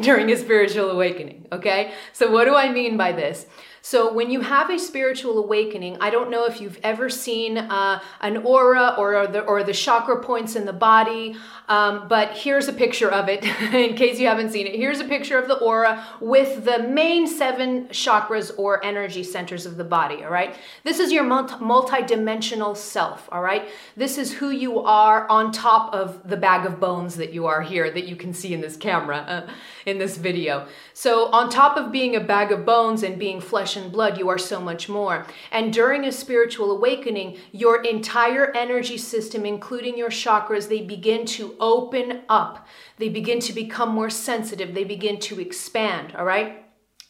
during 0.00 0.30
a 0.30 0.36
spiritual 0.36 0.90
awakening. 0.90 1.46
Okay? 1.52 1.92
So, 2.12 2.30
what 2.30 2.44
do 2.44 2.54
I 2.56 2.70
mean 2.70 2.96
by 2.96 3.12
this? 3.12 3.46
So, 3.86 4.10
when 4.10 4.30
you 4.30 4.40
have 4.40 4.70
a 4.70 4.78
spiritual 4.78 5.36
awakening, 5.36 5.98
I 6.00 6.08
don't 6.08 6.30
know 6.30 6.46
if 6.46 6.58
you've 6.58 6.78
ever 6.82 7.10
seen 7.10 7.58
uh, 7.58 8.00
an 8.22 8.38
aura 8.38 8.94
or, 8.96 9.14
or, 9.14 9.26
the, 9.26 9.40
or 9.42 9.62
the 9.62 9.74
chakra 9.74 10.22
points 10.22 10.56
in 10.56 10.64
the 10.64 10.72
body, 10.72 11.36
um, 11.68 12.08
but 12.08 12.30
here's 12.30 12.66
a 12.66 12.72
picture 12.72 13.10
of 13.10 13.28
it 13.28 13.44
in 13.74 13.94
case 13.94 14.18
you 14.18 14.26
haven't 14.26 14.52
seen 14.52 14.66
it. 14.66 14.74
Here's 14.74 15.00
a 15.00 15.04
picture 15.04 15.38
of 15.38 15.48
the 15.48 15.58
aura 15.58 16.02
with 16.22 16.64
the 16.64 16.78
main 16.78 17.26
seven 17.26 17.88
chakras 17.88 18.50
or 18.56 18.82
energy 18.82 19.22
centers 19.22 19.66
of 19.66 19.76
the 19.76 19.84
body, 19.84 20.24
all 20.24 20.30
right? 20.30 20.56
This 20.84 20.98
is 20.98 21.12
your 21.12 21.24
multi 21.24 22.02
dimensional 22.06 22.74
self, 22.74 23.28
all 23.30 23.42
right? 23.42 23.68
This 23.98 24.16
is 24.16 24.32
who 24.32 24.48
you 24.48 24.80
are 24.80 25.28
on 25.28 25.52
top 25.52 25.92
of 25.92 26.26
the 26.26 26.38
bag 26.38 26.64
of 26.64 26.80
bones 26.80 27.16
that 27.16 27.34
you 27.34 27.44
are 27.44 27.60
here, 27.60 27.90
that 27.90 28.08
you 28.08 28.16
can 28.16 28.32
see 28.32 28.54
in 28.54 28.62
this 28.62 28.78
camera, 28.78 29.18
uh, 29.18 29.52
in 29.84 29.98
this 29.98 30.16
video. 30.16 30.68
So, 30.94 31.26
on 31.32 31.50
top 31.50 31.76
of 31.76 31.92
being 31.92 32.16
a 32.16 32.20
bag 32.20 32.50
of 32.50 32.64
bones 32.64 33.02
and 33.02 33.18
being 33.18 33.42
flesh 33.42 33.73
flesh 33.74 33.82
and 33.82 33.92
blood, 33.92 34.18
you 34.18 34.28
are 34.28 34.38
so 34.38 34.60
much 34.60 34.88
more. 34.88 35.26
And 35.50 35.72
during 35.72 36.04
a 36.04 36.12
spiritual 36.12 36.70
awakening, 36.70 37.38
your 37.52 37.82
entire 37.82 38.52
energy 38.56 38.98
system, 38.98 39.44
including 39.44 39.98
your 39.98 40.10
chakras, 40.10 40.68
they 40.68 40.82
begin 40.82 41.26
to 41.26 41.54
open 41.60 42.22
up. 42.28 42.66
They 42.98 43.08
begin 43.08 43.40
to 43.40 43.52
become 43.52 43.90
more 43.90 44.10
sensitive. 44.10 44.74
They 44.74 44.84
begin 44.84 45.18
to 45.20 45.40
expand, 45.40 46.14
all 46.16 46.24
right? 46.24 46.60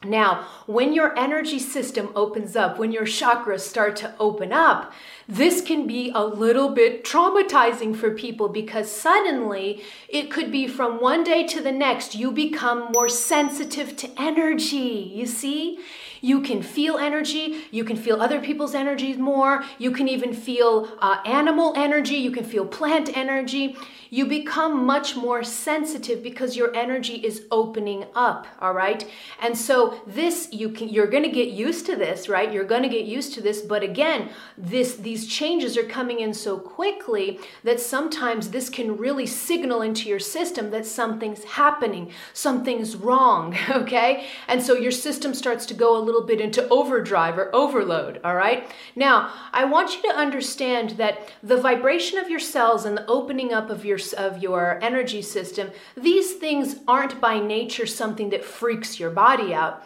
Now, 0.05 0.47
when 0.67 0.93
your 0.93 1.19
energy 1.19 1.59
system 1.59 2.11
opens 2.15 2.57
up, 2.57 2.79
when 2.79 2.93
your 2.93 3.07
chakras 3.07 3.61
start 3.61 3.97
to 3.97 4.15
open 4.19 4.53
up, 4.53 4.93
this 5.27 5.63
can 5.63 5.87
be 5.87 6.13
a 6.15 6.23
little 6.23 6.69
bit 6.69 7.05
traumatizing 7.05 7.97
for 7.97 8.11
people 8.11 8.49
because 8.49 8.91
suddenly 8.91 9.83
it 10.09 10.31
could 10.31 10.53
be 10.53 10.69
from 10.69 11.01
one 11.01 11.25
day 11.25 11.47
to 11.47 11.63
the 11.63 11.73
next, 11.73 12.15
you 12.15 12.31
become 12.31 12.93
more 12.93 13.09
sensitive 13.09 13.97
to 13.97 14.11
energy. 14.19 15.11
You 15.15 15.27
see? 15.27 15.79
You 16.25 16.41
can 16.41 16.63
feel 16.63 16.97
energy. 16.97 17.65
You 17.71 17.85
can 17.85 17.97
feel 17.99 18.23
other 18.23 18.41
people's 18.41 18.75
energies 18.75 19.19
more. 19.19 19.63
You 19.79 19.91
can 19.91 20.09
even 20.09 20.33
feel 20.33 20.89
uh, 20.99 21.19
animal 21.27 21.75
energy. 21.77 22.15
You 22.15 22.31
can 22.31 22.45
feel 22.45 22.65
plant 22.65 23.15
energy. 23.15 23.77
You 24.15 24.27
become 24.27 24.87
much 24.87 25.17
more 25.17 25.43
sensitive 25.43 26.23
because 26.23 26.57
your 26.57 26.75
energy 26.75 27.17
is 27.17 27.45
opening 27.51 28.07
up. 28.15 28.47
All 28.61 28.73
right. 28.73 29.07
And 29.43 29.57
so 29.59 30.01
this 30.07 30.49
you 30.53 30.71
can 30.71 30.89
you're 30.89 31.13
going 31.15 31.25
to 31.25 31.37
get 31.41 31.49
used 31.49 31.85
to 31.87 31.97
this, 31.97 32.29
right? 32.29 32.53
You're 32.53 32.65
going 32.65 32.85
to 32.85 32.89
get 32.89 33.05
used 33.05 33.35
to 33.35 33.43
this. 33.43 33.61
But 33.61 33.83
again, 33.83 34.31
this 34.57 34.97
these 34.97 35.27
changes 35.27 35.77
are 35.77 35.85
coming 35.99 36.21
in 36.21 36.33
so 36.33 36.57
quickly 36.59 37.39
that 37.65 37.81
sometimes 37.81 38.51
this 38.51 38.71
can 38.71 38.97
really 38.97 39.27
signal 39.27 39.83
into 39.83 40.09
your 40.09 40.21
system 40.21 40.71
that 40.71 40.87
something's 40.87 41.45
happening, 41.45 42.11
something's 42.33 42.97
wrong. 42.97 43.55
Okay. 43.85 44.27
And 44.49 44.63
so 44.63 44.75
your 44.75 44.93
system 44.93 45.35
starts 45.35 45.67
to 45.67 45.75
go 45.75 45.97
a 45.97 46.01
little 46.01 46.15
little 46.15 46.27
bit 46.27 46.41
into 46.41 46.69
overdrive 46.69 47.37
or 47.39 47.55
overload, 47.55 48.21
all 48.23 48.35
right? 48.37 48.71
Now, 48.95 49.33
I 49.53 49.65
want 49.65 49.97
you 49.97 50.03
to 50.03 50.17
understand 50.17 50.91
that 50.91 51.29
the 51.43 51.57
vibration 51.57 52.19
of 52.19 52.31
your 52.31 52.39
cells 52.39 52.85
and 52.85 52.97
the 52.97 53.07
opening 53.07 53.53
up 53.53 53.69
of 53.69 53.85
your 53.85 53.99
of 54.13 54.43
your 54.43 54.79
energy 54.83 55.23
system, 55.23 55.71
these 55.97 56.35
things 56.35 56.77
aren't 56.87 57.21
by 57.21 57.41
nature 57.41 57.87
something 57.87 58.31
that 58.31 58.45
freaks 58.45 59.01
your 59.01 59.11
body 59.11 59.55
out. 59.55 59.85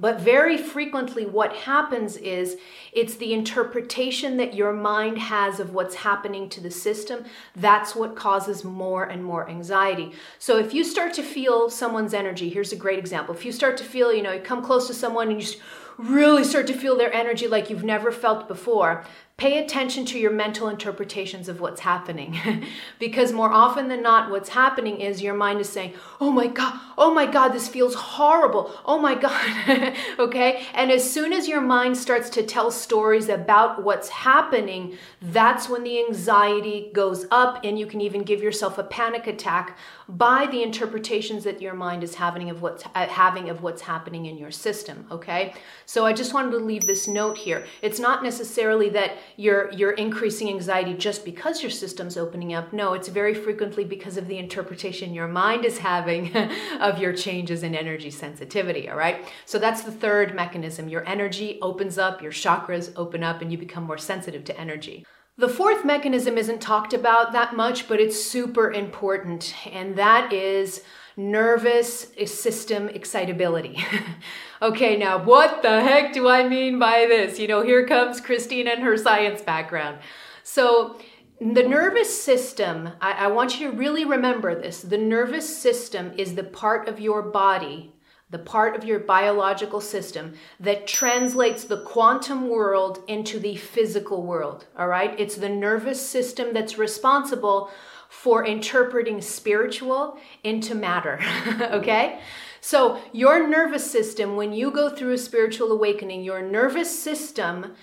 But 0.00 0.20
very 0.20 0.56
frequently, 0.56 1.26
what 1.26 1.52
happens 1.52 2.16
is 2.16 2.56
it's 2.92 3.16
the 3.16 3.32
interpretation 3.32 4.36
that 4.36 4.54
your 4.54 4.72
mind 4.72 5.18
has 5.18 5.58
of 5.58 5.74
what's 5.74 5.96
happening 5.96 6.48
to 6.50 6.60
the 6.60 6.70
system. 6.70 7.24
That's 7.56 7.96
what 7.96 8.14
causes 8.14 8.64
more 8.64 9.04
and 9.04 9.24
more 9.24 9.48
anxiety. 9.48 10.12
So, 10.38 10.58
if 10.58 10.72
you 10.72 10.84
start 10.84 11.14
to 11.14 11.22
feel 11.22 11.68
someone's 11.68 12.14
energy, 12.14 12.48
here's 12.48 12.72
a 12.72 12.76
great 12.76 12.98
example. 12.98 13.34
If 13.34 13.44
you 13.44 13.50
start 13.50 13.76
to 13.78 13.84
feel, 13.84 14.12
you 14.12 14.22
know, 14.22 14.32
you 14.32 14.40
come 14.40 14.62
close 14.62 14.86
to 14.86 14.94
someone 14.94 15.30
and 15.30 15.42
you 15.42 15.58
really 15.98 16.44
start 16.44 16.68
to 16.68 16.74
feel 16.74 16.96
their 16.96 17.12
energy 17.12 17.48
like 17.48 17.68
you've 17.68 17.82
never 17.82 18.12
felt 18.12 18.46
before, 18.46 19.04
Pay 19.38 19.58
attention 19.58 20.04
to 20.06 20.18
your 20.18 20.32
mental 20.32 20.66
interpretations 20.66 21.48
of 21.48 21.60
what's 21.60 21.82
happening. 21.82 22.66
because 22.98 23.32
more 23.32 23.52
often 23.52 23.86
than 23.86 24.02
not, 24.02 24.32
what's 24.32 24.48
happening 24.48 25.00
is 25.00 25.22
your 25.22 25.32
mind 25.32 25.60
is 25.60 25.68
saying, 25.68 25.94
Oh 26.20 26.32
my 26.32 26.48
God, 26.48 26.76
oh 26.98 27.14
my 27.14 27.24
God, 27.24 27.50
this 27.50 27.68
feels 27.68 27.94
horrible. 27.94 28.74
Oh 28.84 28.98
my 28.98 29.14
God. 29.14 29.94
okay? 30.18 30.66
And 30.74 30.90
as 30.90 31.08
soon 31.08 31.32
as 31.32 31.46
your 31.46 31.60
mind 31.60 31.96
starts 31.96 32.28
to 32.30 32.42
tell 32.42 32.72
stories 32.72 33.28
about 33.28 33.84
what's 33.84 34.08
happening, 34.08 34.98
that's 35.22 35.68
when 35.68 35.84
the 35.84 36.04
anxiety 36.04 36.90
goes 36.92 37.24
up, 37.30 37.60
and 37.62 37.78
you 37.78 37.86
can 37.86 38.00
even 38.00 38.24
give 38.24 38.42
yourself 38.42 38.76
a 38.76 38.82
panic 38.82 39.28
attack 39.28 39.78
by 40.08 40.46
the 40.46 40.62
interpretations 40.62 41.44
that 41.44 41.60
your 41.60 41.74
mind 41.74 42.02
is 42.02 42.14
having 42.14 42.48
of 42.48 42.62
what's 42.62 42.82
uh, 42.94 43.06
having 43.08 43.50
of 43.50 43.62
what's 43.62 43.82
happening 43.82 44.24
in 44.24 44.38
your 44.38 44.50
system 44.50 45.06
okay 45.10 45.52
so 45.84 46.06
i 46.06 46.14
just 46.14 46.32
wanted 46.32 46.50
to 46.50 46.56
leave 46.56 46.86
this 46.86 47.06
note 47.06 47.36
here 47.36 47.66
it's 47.82 48.00
not 48.00 48.22
necessarily 48.22 48.88
that 48.88 49.18
you're 49.38 49.72
you're 49.72 49.92
increasing 49.92 50.48
anxiety 50.48 50.94
just 50.94 51.24
because 51.24 51.62
your 51.62 51.70
system's 51.70 52.16
opening 52.16 52.54
up. 52.54 52.72
No, 52.72 52.94
it's 52.94 53.06
very 53.06 53.34
frequently 53.34 53.84
because 53.84 54.16
of 54.16 54.26
the 54.26 54.36
interpretation 54.36 55.14
your 55.14 55.28
mind 55.28 55.64
is 55.64 55.78
having 55.78 56.36
of 56.80 56.98
your 56.98 57.12
changes 57.12 57.62
in 57.62 57.72
energy 57.76 58.10
sensitivity, 58.10 58.90
all 58.90 58.96
right? 58.96 59.30
So 59.46 59.60
that's 59.60 59.82
the 59.82 59.92
third 59.92 60.34
mechanism. 60.34 60.88
Your 60.88 61.08
energy 61.08 61.60
opens 61.62 61.98
up, 61.98 62.20
your 62.20 62.32
chakras 62.32 62.92
open 62.96 63.22
up 63.22 63.40
and 63.40 63.52
you 63.52 63.56
become 63.56 63.84
more 63.84 63.96
sensitive 63.96 64.44
to 64.46 64.60
energy. 64.60 65.06
The 65.36 65.48
fourth 65.48 65.84
mechanism 65.84 66.36
isn't 66.36 66.60
talked 66.60 66.92
about 66.92 67.30
that 67.30 67.54
much, 67.54 67.86
but 67.86 68.00
it's 68.00 68.20
super 68.20 68.72
important, 68.72 69.54
and 69.72 69.94
that 69.94 70.32
is 70.32 70.82
nervous 71.18 72.12
system 72.26 72.88
excitability. 72.88 73.84
okay, 74.62 74.96
now 74.96 75.22
what 75.22 75.62
the 75.62 75.82
heck 75.82 76.12
do 76.12 76.28
I 76.28 76.48
mean 76.48 76.78
by 76.78 77.06
this? 77.08 77.40
You 77.40 77.48
know, 77.48 77.62
here 77.62 77.86
comes 77.86 78.20
Christina 78.20 78.70
and 78.70 78.82
her 78.84 78.96
science 78.96 79.42
background. 79.42 79.98
So, 80.44 80.98
the 81.40 81.62
nervous 81.62 82.22
system, 82.22 82.90
I, 83.00 83.12
I 83.12 83.26
want 83.28 83.60
you 83.60 83.70
to 83.70 83.76
really 83.76 84.04
remember 84.04 84.60
this. 84.60 84.82
The 84.82 84.98
nervous 84.98 85.56
system 85.56 86.12
is 86.16 86.34
the 86.34 86.42
part 86.42 86.88
of 86.88 86.98
your 86.98 87.22
body 87.22 87.92
the 88.30 88.38
part 88.38 88.76
of 88.76 88.84
your 88.84 88.98
biological 88.98 89.80
system 89.80 90.34
that 90.60 90.86
translates 90.86 91.64
the 91.64 91.82
quantum 91.82 92.48
world 92.48 93.02
into 93.08 93.38
the 93.40 93.56
physical 93.56 94.22
world. 94.22 94.66
All 94.78 94.88
right? 94.88 95.18
It's 95.18 95.36
the 95.36 95.48
nervous 95.48 96.06
system 96.06 96.52
that's 96.52 96.76
responsible 96.76 97.70
for 98.08 98.44
interpreting 98.44 99.20
spiritual 99.20 100.18
into 100.44 100.74
matter. 100.74 101.20
okay? 101.72 102.20
So, 102.60 103.00
your 103.12 103.46
nervous 103.46 103.90
system, 103.90 104.36
when 104.36 104.52
you 104.52 104.70
go 104.70 104.90
through 104.90 105.12
a 105.12 105.18
spiritual 105.18 105.70
awakening, 105.70 106.24
your 106.24 106.42
nervous 106.42 107.02
system 107.02 107.76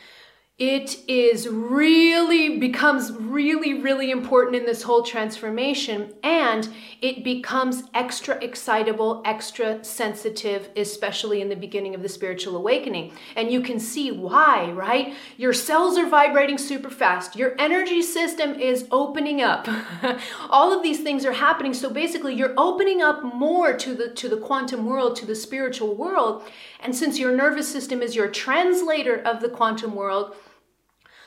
it 0.58 0.98
is 1.10 1.50
really 1.50 2.58
becomes 2.60 3.12
really 3.12 3.74
really 3.82 4.10
important 4.10 4.56
in 4.56 4.66
this 4.66 4.84
whole 4.84 5.04
transformation 5.04 6.14
and 6.24 6.70
it 7.02 7.26
becomes 7.26 7.84
extra 7.94 8.42
excitable 8.42 9.22
extra 9.26 9.84
sensitive 9.84 10.70
especially 10.78 11.42
in 11.42 11.50
the 11.50 11.58
beginning 11.58 11.94
of 11.94 12.02
the 12.02 12.08
spiritual 12.08 12.56
awakening. 12.56 13.12
And 13.36 13.52
you 13.52 13.60
can 13.60 13.82
see 13.82 14.12
why 14.14 14.72
right? 14.72 15.14
Your 15.36 15.52
cells 15.52 15.98
are 15.98 16.08
vibrating 16.08 16.58
super 16.58 16.90
fast. 16.90 17.36
Your 17.36 17.54
energy 17.60 18.02
system 18.02 18.58
is 18.58 18.88
opening 18.92 19.42
up. 19.42 19.68
All 20.50 20.72
of 20.72 20.82
these 20.82 21.02
things 21.02 21.26
are 21.26 21.34
happening. 21.34 21.74
So 21.74 21.90
basically 21.90 22.34
you're 22.34 22.54
opening 22.56 23.02
up 23.02 23.22
more 23.24 23.76
to 23.76 23.94
the 23.94 24.08
to 24.12 24.30
the 24.30 24.38
quantum 24.38 24.86
world 24.86 25.18
to 25.18 25.26
the 25.26 25.36
spiritual 25.36 25.96
world. 25.96 26.46
And 26.80 26.96
since 26.96 27.20
your 27.20 27.36
nervous 27.36 27.70
system 27.70 28.02
is 28.02 28.16
your 28.16 28.30
translator 28.30 29.18
of 29.18 29.42
the 29.42 29.50
quantum 29.50 29.96
world 29.96 30.34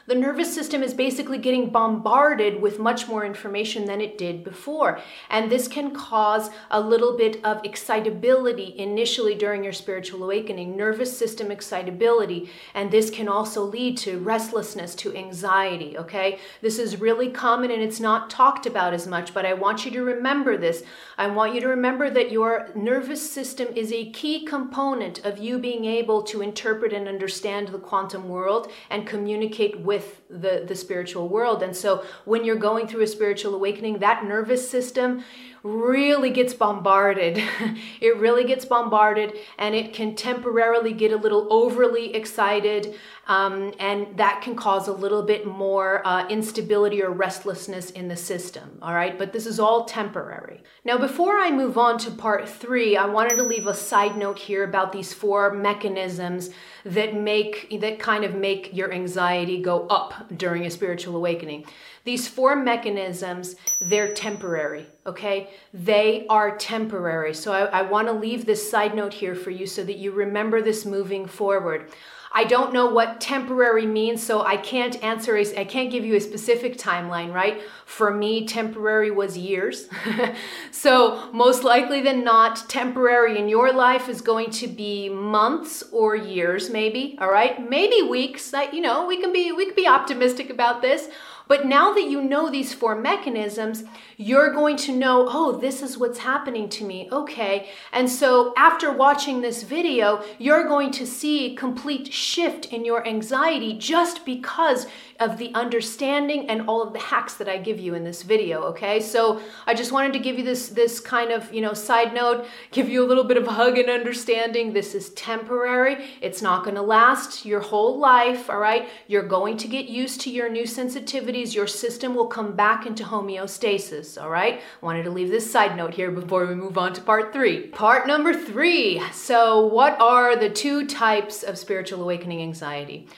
the 0.09 0.15
nervous 0.15 0.55
system 0.55 0.83
is 0.83 0.95
basically 0.95 1.37
getting 1.37 1.69
bombarded 1.69 2.63
with 2.63 2.79
much 2.79 3.07
more 3.07 3.27
information 3.27 3.85
than 3.85 4.01
it 4.01 4.17
did 4.17 4.43
before. 4.43 5.01
And 5.29 5.53
this 5.53 5.69
can 5.69 5.95
cause 5.95 6.49
a 6.71 6.81
little 6.81 7.15
bit 7.15 7.45
of 7.45 7.63
excitability 7.63 8.75
initially 8.79 9.35
during 9.35 9.63
your 9.63 9.75
spiritual 9.75 10.25
awakening, 10.25 10.75
nervous 10.75 11.15
system 11.17 11.51
excitability. 11.51 12.49
And 12.73 12.91
this 12.91 13.11
can 13.11 13.29
also 13.29 13.63
lead 13.63 13.99
to 13.99 14.19
restlessness, 14.21 14.95
to 14.95 15.15
anxiety, 15.15 15.99
okay? 15.99 16.39
This 16.63 16.79
is 16.79 17.03
really 17.03 17.29
common 17.29 17.71
and 17.71 17.83
it's 17.83 18.01
not 18.01 18.31
talked 18.31 18.65
about 18.65 18.95
as 18.95 19.07
much, 19.07 19.35
but 19.35 19.45
I 19.45 19.53
want 19.53 19.85
you 19.85 19.91
to 19.91 20.03
remember 20.03 20.57
this. 20.57 20.85
I 21.19 21.27
want 21.27 21.55
you 21.55 21.61
to 21.61 21.69
remember 21.69 22.09
that 22.09 22.33
your 22.33 22.71
nervous 22.75 23.31
system 23.31 23.69
is 23.77 23.93
a 23.93 24.11
key 24.13 24.47
component 24.47 25.23
of 25.27 25.37
you 25.37 25.59
being 25.59 25.85
able 25.85 26.23
to 26.23 26.41
interpret 26.41 26.95
and 26.95 27.07
understand 27.07 27.69
the 27.69 27.79
quantum 27.79 28.27
world 28.31 28.73
and 28.89 29.07
communicate 29.07 29.79
with 29.81 29.98
with 29.99 30.23
the, 30.31 30.65
the 30.67 30.77
spiritual 30.77 31.29
world. 31.29 31.63
And 31.63 31.75
so 31.75 32.05
when 32.25 32.45
you're 32.45 32.57
going 32.57 32.87
through 32.87 33.03
a 33.03 33.07
spiritual 33.07 33.55
awakening, 33.55 33.99
that 33.99 34.25
nervous 34.25 34.69
system 34.69 35.25
really 35.63 36.31
gets 36.31 36.55
bombarded. 36.55 37.43
it 38.01 38.17
really 38.17 38.45
gets 38.45 38.65
bombarded 38.65 39.35
and 39.59 39.75
it 39.75 39.93
can 39.93 40.15
temporarily 40.15 40.93
get 40.93 41.13
a 41.13 41.17
little 41.17 41.47
overly 41.51 42.15
excited. 42.15 42.95
Um, 43.27 43.75
and 43.79 44.17
that 44.17 44.41
can 44.41 44.57
cause 44.57 44.89
a 44.89 44.93
little 44.93 45.23
bit 45.23 45.47
more 45.47 46.07
uh, 46.07 46.27
instability 46.29 47.03
or 47.03 47.11
restlessness 47.11 47.91
in 47.91 48.09
the 48.09 48.17
system. 48.17 48.79
All 48.81 48.95
right, 48.95 49.19
but 49.19 49.35
this 49.35 49.45
is 49.45 49.61
all 49.61 49.85
temporary. 49.85 50.63
Now, 50.83 50.97
before 50.97 51.37
I 51.37 51.51
move 51.51 51.77
on 51.77 51.99
to 51.99 52.11
part 52.11 52.49
three, 52.49 52.97
I 52.97 53.05
wanted 53.05 53.37
to 53.37 53.43
leave 53.43 53.67
a 53.67 53.75
side 53.75 54.17
note 54.17 54.39
here 54.39 54.65
about 54.65 54.93
these 54.93 55.13
four 55.13 55.53
mechanisms 55.53 56.49
that 56.85 57.15
make 57.15 57.69
that 57.81 57.99
kind 57.99 58.25
of 58.25 58.35
make 58.35 58.75
your 58.75 58.91
anxiety 58.93 59.61
go 59.61 59.87
up 59.89 60.15
during 60.35 60.65
a 60.65 60.71
spiritual 60.71 61.15
awakening. 61.15 61.67
These 62.09 62.27
four 62.27 62.57
mechanisms, 62.57 63.57
they're 63.83 64.11
temporary, 64.11 64.87
okay? 65.05 65.51
They 65.75 66.25
are 66.31 66.57
temporary. 66.57 67.35
So 67.35 67.53
I, 67.53 67.81
I 67.81 67.83
want 67.83 68.09
to 68.09 68.15
leave 68.15 68.47
this 68.47 68.71
side 68.71 68.95
note 68.95 69.13
here 69.13 69.35
for 69.35 69.51
you 69.51 69.67
so 69.67 69.85
that 69.85 69.99
you 69.99 70.13
remember 70.13 70.63
this 70.63 70.87
moving 70.87 71.27
forward. 71.27 71.91
I 72.33 72.45
don't 72.45 72.73
know 72.73 72.87
what 72.87 73.21
temporary 73.21 73.85
means, 73.85 74.23
so 74.23 74.43
I 74.43 74.57
can't 74.57 75.03
answer, 75.03 75.37
a, 75.37 75.61
I 75.61 75.65
can't 75.65 75.91
give 75.91 76.05
you 76.05 76.15
a 76.17 76.21
specific 76.21 76.79
timeline, 76.79 77.33
right? 77.33 77.61
For 77.85 78.11
me, 78.11 78.47
temporary 78.47 79.11
was 79.11 79.37
years. 79.37 79.89
so, 80.71 81.31
most 81.33 81.65
likely 81.65 82.01
than 82.03 82.25
not, 82.25 82.69
temporary 82.69 83.39
in 83.39 83.49
your 83.49 83.73
life 83.73 84.09
is 84.09 84.21
going 84.21 84.51
to 84.53 84.67
be 84.67 85.09
months 85.09 85.85
or 85.91 86.17
years, 86.17 86.71
maybe, 86.71 87.19
all 87.21 87.31
right? 87.31 87.69
Maybe 87.69 88.01
weeks. 88.03 88.51
That, 88.51 88.73
you 88.73 88.81
know, 88.81 89.07
we 89.07 89.21
can 89.21 89.33
be 89.33 89.53
we 89.53 89.67
can 89.67 89.75
be 89.75 89.87
optimistic 89.87 90.51
about 90.51 90.83
this. 90.83 91.09
But 91.49 91.67
now 91.67 91.93
that 91.95 92.05
you 92.05 92.23
know 92.23 92.51
these 92.51 92.75
four 92.75 92.95
mechanisms, 92.95 93.85
you're 94.19 94.53
going 94.53 94.77
to 94.77 94.93
know, 94.93 95.27
oh, 95.29 95.59
this 95.59 95.83
is 95.83 95.99
what's 95.99 96.19
happening 96.19 96.69
to 96.69 96.85
me. 96.85 97.09
Okay. 97.11 97.71
And 97.93 98.09
so 98.09 98.53
after 98.57 98.93
watching 98.93 99.41
this 99.41 99.63
video, 99.63 100.23
you're 100.39 100.69
going 100.69 100.91
to 100.93 101.07
see 101.07 101.47
a 101.47 101.57
complete 101.57 102.13
shift 102.13 102.67
in 102.67 102.85
your 102.85 103.07
anxiety 103.07 103.73
just 103.79 104.25
because 104.25 104.87
of 105.21 105.37
the 105.37 105.53
understanding 105.55 106.49
and 106.49 106.69
all 106.69 106.83
of 106.83 106.93
the 106.93 106.99
hacks 106.99 107.35
that 107.35 107.49
I 107.49 107.59
give 107.59 107.81
you 107.81 107.95
in 107.95 108.05
this 108.05 108.23
video, 108.23 108.63
okay? 108.63 109.01
So 109.01 109.41
I 109.67 109.75
just 109.75 109.91
wanted 109.91 110.13
to 110.13 110.19
give 110.19 110.39
you 110.39 110.45
this 110.45 110.69
this 110.69 111.01
kind 111.01 111.33
of, 111.33 111.53
you 111.53 111.61
know, 111.61 111.73
side 111.73 112.15
note, 112.15 112.47
give 112.71 112.89
you 112.89 113.05
a 113.05 113.07
little 113.07 113.25
bit 113.25 113.37
of 113.37 113.47
hug 113.47 113.79
and 113.79 113.91
understanding. 113.91 114.73
This 114.73 114.95
is 114.95 115.11
temporary. 115.11 116.07
It's 116.21 116.41
not 116.41 116.63
going 116.63 116.77
to 116.77 116.83
last 116.83 117.45
your 117.45 117.61
whole 117.61 117.99
life, 117.99 118.49
all 118.49 118.59
right? 118.59 118.89
You're 119.09 119.27
going 119.27 119.57
to 119.59 119.69
get 119.69 119.87
used 119.87 120.21
to 120.23 120.31
your 120.31 120.49
new 120.49 120.65
sensitivities. 120.65 121.55
Your 121.55 121.67
system 121.67 122.15
will 122.15 122.29
come 122.29 122.55
back 122.55 122.87
into 122.87 123.03
homeostasis, 123.05 124.21
all 124.23 124.31
right? 124.31 124.61
Wanted 124.81 125.03
to 125.05 125.11
leave 125.11 125.31
this 125.31 125.51
side 125.51 125.77
note 125.77 125.95
here 125.95 126.13
before 126.13 126.47
we 126.47 126.55
move 126.55 126.79
on 126.79 126.93
to 126.95 127.01
part 127.01 127.33
3. 127.33 127.69
Part 127.69 128.07
number 128.07 128.33
3. 128.33 129.03
So, 129.13 129.67
what 129.67 130.01
are 130.01 130.37
the 130.37 130.51
two 130.51 130.87
types 130.87 131.43
of 131.43 131.59
spiritual 131.59 132.03
awakening 132.03 132.41
anxiety? 132.43 133.09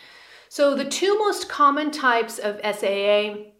So, 0.53 0.75
the 0.75 0.85
two 0.85 1.17
most 1.17 1.49
common 1.49 1.93
types 1.93 2.41
of 2.41 2.59
SAA 2.65 3.53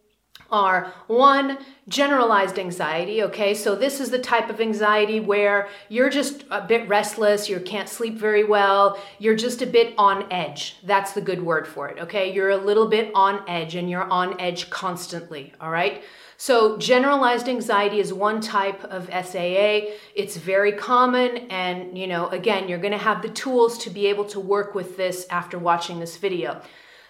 are 0.51 0.93
one, 1.07 1.59
generalized 1.87 2.59
anxiety. 2.59 3.23
Okay, 3.23 3.55
so 3.55 3.77
this 3.77 4.01
is 4.01 4.11
the 4.11 4.19
type 4.19 4.51
of 4.51 4.61
anxiety 4.61 5.21
where 5.21 5.69
you're 5.89 6.11
just 6.11 6.43
a 6.51 6.61
bit 6.61 6.89
restless, 6.89 7.49
you 7.49 7.61
can't 7.61 7.89
sleep 7.89 8.19
very 8.19 8.43
well, 8.43 9.01
you're 9.21 9.37
just 9.37 9.63
a 9.63 9.67
bit 9.67 9.95
on 9.99 10.27
edge. 10.33 10.79
That's 10.83 11.13
the 11.13 11.21
good 11.21 11.41
word 11.41 11.69
for 11.69 11.89
it. 11.89 12.01
Okay, 12.01 12.33
you're 12.33 12.51
a 12.51 12.57
little 12.57 12.89
bit 12.89 13.13
on 13.15 13.49
edge 13.49 13.77
and 13.77 13.89
you're 13.89 14.11
on 14.11 14.41
edge 14.41 14.69
constantly. 14.69 15.53
All 15.61 15.71
right. 15.71 16.03
So, 16.41 16.79
generalized 16.79 17.51
anxiety 17.51 18.01
is 18.01 18.15
one 18.15 18.41
type 18.41 18.83
of 18.85 19.11
SAA. 19.11 19.93
It's 20.15 20.39
very 20.39 20.73
common, 20.73 21.37
and 21.51 21.99
you 21.99 22.07
know, 22.07 22.29
again, 22.29 22.67
you're 22.67 22.79
going 22.79 22.93
to 22.93 22.99
have 22.99 23.21
the 23.21 23.29
tools 23.29 23.77
to 23.77 23.91
be 23.91 24.07
able 24.07 24.25
to 24.25 24.41
work 24.41 24.75
with 24.75 24.97
this 24.97 25.27
after 25.29 25.59
watching 25.59 26.01
this 26.01 26.17
video. 26.17 26.63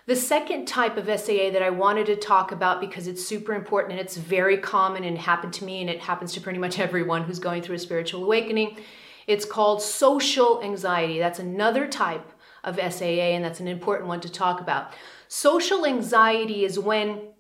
The 0.06 0.16
second 0.16 0.66
type 0.66 0.96
of 0.96 1.06
SAA 1.06 1.50
that 1.52 1.62
I 1.62 1.70
wanted 1.70 2.06
to 2.06 2.16
talk 2.16 2.50
about 2.50 2.80
because 2.80 3.06
it's 3.06 3.24
super 3.24 3.54
important 3.54 3.92
and 3.92 4.00
it's 4.00 4.16
very 4.16 4.58
common 4.58 5.04
and 5.04 5.16
happened 5.16 5.52
to 5.54 5.64
me 5.64 5.80
and 5.80 5.88
it 5.88 6.00
happens 6.00 6.32
to 6.32 6.40
pretty 6.40 6.58
much 6.58 6.78
everyone 6.88 7.22
who's 7.22 7.38
going 7.38 7.62
through 7.62 7.76
a 7.76 7.78
spiritual 7.78 8.24
awakening. 8.24 8.78
It's 9.28 9.44
called 9.44 9.80
social 9.80 10.60
anxiety. 10.60 11.20
That's 11.20 11.38
another 11.38 11.86
type 11.86 12.32
of 12.64 12.80
SAA 12.80 13.30
and 13.36 13.44
that's 13.44 13.60
an 13.60 13.68
important 13.68 14.08
one 14.08 14.20
to 14.22 14.28
talk 14.28 14.60
about. 14.60 14.92
Social 15.28 15.86
anxiety 15.86 16.64
is 16.64 16.80
when 16.80 17.30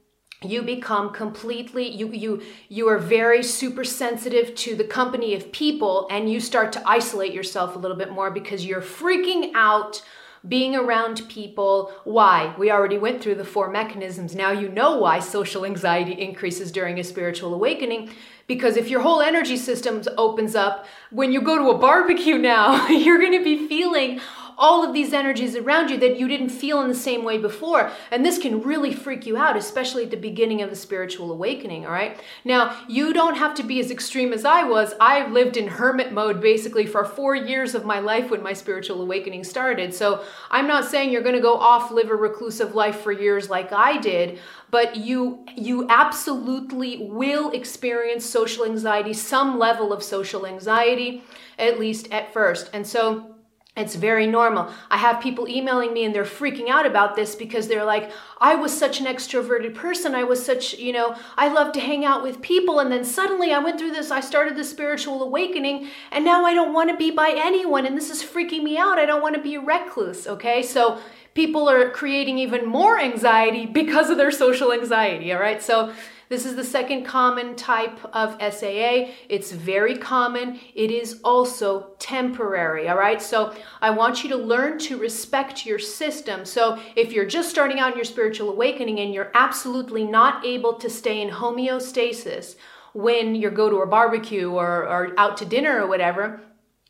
you 0.42 0.62
become 0.62 1.10
completely 1.12 1.86
you 1.86 2.08
you 2.12 2.42
you 2.70 2.88
are 2.88 2.96
very 2.96 3.42
super 3.42 3.84
sensitive 3.84 4.54
to 4.54 4.74
the 4.74 4.84
company 4.84 5.34
of 5.34 5.52
people 5.52 6.08
and 6.10 6.32
you 6.32 6.40
start 6.40 6.72
to 6.72 6.82
isolate 6.88 7.34
yourself 7.34 7.76
a 7.76 7.78
little 7.78 7.96
bit 7.96 8.10
more 8.10 8.30
because 8.30 8.64
you're 8.64 8.80
freaking 8.80 9.50
out 9.54 10.02
being 10.48 10.74
around 10.74 11.28
people. 11.28 11.92
Why? 12.04 12.54
We 12.58 12.70
already 12.70 12.98
went 12.98 13.22
through 13.22 13.34
the 13.34 13.44
four 13.44 13.70
mechanisms. 13.70 14.34
Now 14.34 14.50
you 14.50 14.68
know 14.68 14.96
why 14.96 15.18
social 15.18 15.66
anxiety 15.66 16.12
increases 16.12 16.72
during 16.72 16.98
a 16.98 17.04
spiritual 17.04 17.52
awakening. 17.54 18.10
Because 18.46 18.76
if 18.76 18.88
your 18.88 19.02
whole 19.02 19.20
energy 19.20 19.56
system 19.56 20.02
opens 20.16 20.54
up, 20.54 20.86
when 21.10 21.30
you 21.30 21.40
go 21.42 21.58
to 21.58 21.70
a 21.70 21.78
barbecue 21.78 22.38
now, 22.38 22.86
you're 22.88 23.18
going 23.18 23.38
to 23.38 23.44
be 23.44 23.68
feeling 23.68 24.20
all 24.60 24.86
of 24.86 24.92
these 24.92 25.14
energies 25.14 25.56
around 25.56 25.88
you 25.88 25.96
that 25.96 26.18
you 26.18 26.28
didn't 26.28 26.50
feel 26.50 26.82
in 26.82 26.88
the 26.88 26.94
same 26.94 27.24
way 27.24 27.38
before. 27.38 27.90
And 28.10 28.24
this 28.24 28.36
can 28.36 28.60
really 28.60 28.92
freak 28.92 29.24
you 29.24 29.38
out, 29.38 29.56
especially 29.56 30.04
at 30.04 30.10
the 30.10 30.18
beginning 30.18 30.60
of 30.60 30.68
the 30.68 30.76
spiritual 30.76 31.32
awakening, 31.32 31.86
all 31.86 31.92
right? 31.92 32.20
Now, 32.44 32.78
you 32.86 33.14
don't 33.14 33.38
have 33.38 33.54
to 33.54 33.62
be 33.62 33.80
as 33.80 33.90
extreme 33.90 34.34
as 34.34 34.44
I 34.44 34.64
was. 34.64 34.92
I 35.00 35.26
lived 35.28 35.56
in 35.56 35.66
hermit 35.66 36.12
mode 36.12 36.42
basically 36.42 36.84
for 36.84 37.06
four 37.06 37.34
years 37.34 37.74
of 37.74 37.86
my 37.86 38.00
life 38.00 38.30
when 38.30 38.42
my 38.42 38.52
spiritual 38.52 39.00
awakening 39.00 39.44
started. 39.44 39.94
So 39.94 40.22
I'm 40.50 40.68
not 40.68 40.84
saying 40.84 41.10
you're 41.10 41.22
going 41.22 41.34
to 41.34 41.40
go 41.40 41.54
off, 41.54 41.90
live 41.90 42.10
a 42.10 42.14
reclusive 42.14 42.74
life 42.74 43.00
for 43.00 43.12
years 43.12 43.48
like 43.48 43.72
I 43.72 43.96
did, 43.96 44.38
but 44.70 44.94
you 44.94 45.44
you 45.56 45.86
absolutely 45.88 46.98
will 46.98 47.50
experience 47.50 48.26
social 48.26 48.66
anxiety, 48.66 49.14
some 49.14 49.58
level 49.58 49.92
of 49.92 50.02
social 50.02 50.46
anxiety, 50.46 51.24
at 51.58 51.80
least 51.80 52.12
at 52.12 52.32
first. 52.32 52.70
And 52.72 52.86
so 52.86 53.34
it's 53.80 53.94
very 53.94 54.26
normal. 54.26 54.72
I 54.90 54.96
have 54.98 55.20
people 55.20 55.48
emailing 55.48 55.92
me 55.92 56.04
and 56.04 56.14
they're 56.14 56.24
freaking 56.24 56.68
out 56.68 56.86
about 56.86 57.16
this 57.16 57.34
because 57.34 57.68
they're 57.68 57.84
like, 57.84 58.12
I 58.40 58.54
was 58.54 58.76
such 58.76 59.00
an 59.00 59.06
extroverted 59.06 59.74
person. 59.74 60.14
I 60.14 60.24
was 60.24 60.44
such, 60.44 60.74
you 60.74 60.92
know, 60.92 61.16
I 61.36 61.48
love 61.48 61.72
to 61.72 61.80
hang 61.80 62.04
out 62.04 62.22
with 62.22 62.40
people. 62.40 62.80
And 62.80 62.90
then 62.90 63.04
suddenly 63.04 63.52
I 63.52 63.58
went 63.58 63.78
through 63.78 63.92
this, 63.92 64.10
I 64.10 64.20
started 64.20 64.56
the 64.56 64.64
spiritual 64.64 65.22
awakening, 65.22 65.88
and 66.12 66.24
now 66.24 66.44
I 66.44 66.54
don't 66.54 66.72
want 66.72 66.90
to 66.90 66.96
be 66.96 67.10
by 67.10 67.32
anyone. 67.36 67.86
And 67.86 67.96
this 67.96 68.10
is 68.10 68.22
freaking 68.22 68.62
me 68.62 68.78
out. 68.78 68.98
I 68.98 69.06
don't 69.06 69.22
want 69.22 69.34
to 69.34 69.42
be 69.42 69.56
a 69.56 69.60
recluse. 69.60 70.26
Okay. 70.26 70.62
So 70.62 70.98
people 71.34 71.68
are 71.68 71.90
creating 71.90 72.38
even 72.38 72.66
more 72.66 72.98
anxiety 72.98 73.66
because 73.66 74.10
of 74.10 74.16
their 74.16 74.30
social 74.30 74.72
anxiety. 74.72 75.32
All 75.32 75.40
right. 75.40 75.62
So 75.62 75.92
this 76.30 76.46
is 76.46 76.54
the 76.54 76.64
second 76.64 77.02
common 77.04 77.56
type 77.56 77.98
of 78.14 78.36
SAA. 78.40 79.10
It's 79.28 79.50
very 79.50 79.98
common. 79.98 80.60
It 80.76 80.92
is 80.92 81.20
also 81.24 81.90
temporary. 81.98 82.88
All 82.88 82.96
right. 82.96 83.20
So 83.20 83.52
I 83.82 83.90
want 83.90 84.22
you 84.22 84.30
to 84.30 84.36
learn 84.36 84.78
to 84.78 84.96
respect 84.96 85.66
your 85.66 85.80
system. 85.80 86.44
So 86.44 86.78
if 86.94 87.12
you're 87.12 87.26
just 87.26 87.50
starting 87.50 87.80
out 87.80 87.90
in 87.90 87.96
your 87.96 88.04
spiritual 88.04 88.48
awakening 88.48 89.00
and 89.00 89.12
you're 89.12 89.32
absolutely 89.34 90.04
not 90.04 90.46
able 90.46 90.74
to 90.74 90.88
stay 90.88 91.20
in 91.20 91.30
homeostasis 91.30 92.54
when 92.94 93.34
you 93.34 93.50
go 93.50 93.68
to 93.68 93.78
a 93.78 93.86
barbecue 93.86 94.52
or, 94.52 94.86
or 94.86 95.12
out 95.18 95.36
to 95.38 95.44
dinner 95.44 95.82
or 95.82 95.88
whatever, 95.88 96.40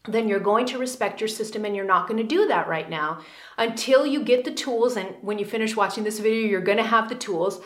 then 0.07 0.29
you're 0.29 0.41
going 0.41 0.67
to 0.67 0.79
respect 0.79 1.19
your 1.19 1.29
system 1.29 1.65
and 1.65 1.75
you're 1.75 1.85
not 1.87 2.07
going 2.07 2.19
to 2.19 2.25
do 2.25 2.47
that 2.49 2.69
right 2.69 2.91
now 2.91 3.23
until 3.57 4.05
you 4.05 4.23
get 4.23 4.45
the 4.45 4.53
tools. 4.53 4.99
And 4.99 5.17
when 5.23 5.39
you 5.39 5.47
finish 5.47 5.75
watching 5.75 6.05
this 6.05 6.19
video, 6.19 6.47
you're 6.47 6.61
going 6.61 6.77
to 6.77 6.85
have 6.85 7.09
the 7.09 7.15
tools 7.15 7.63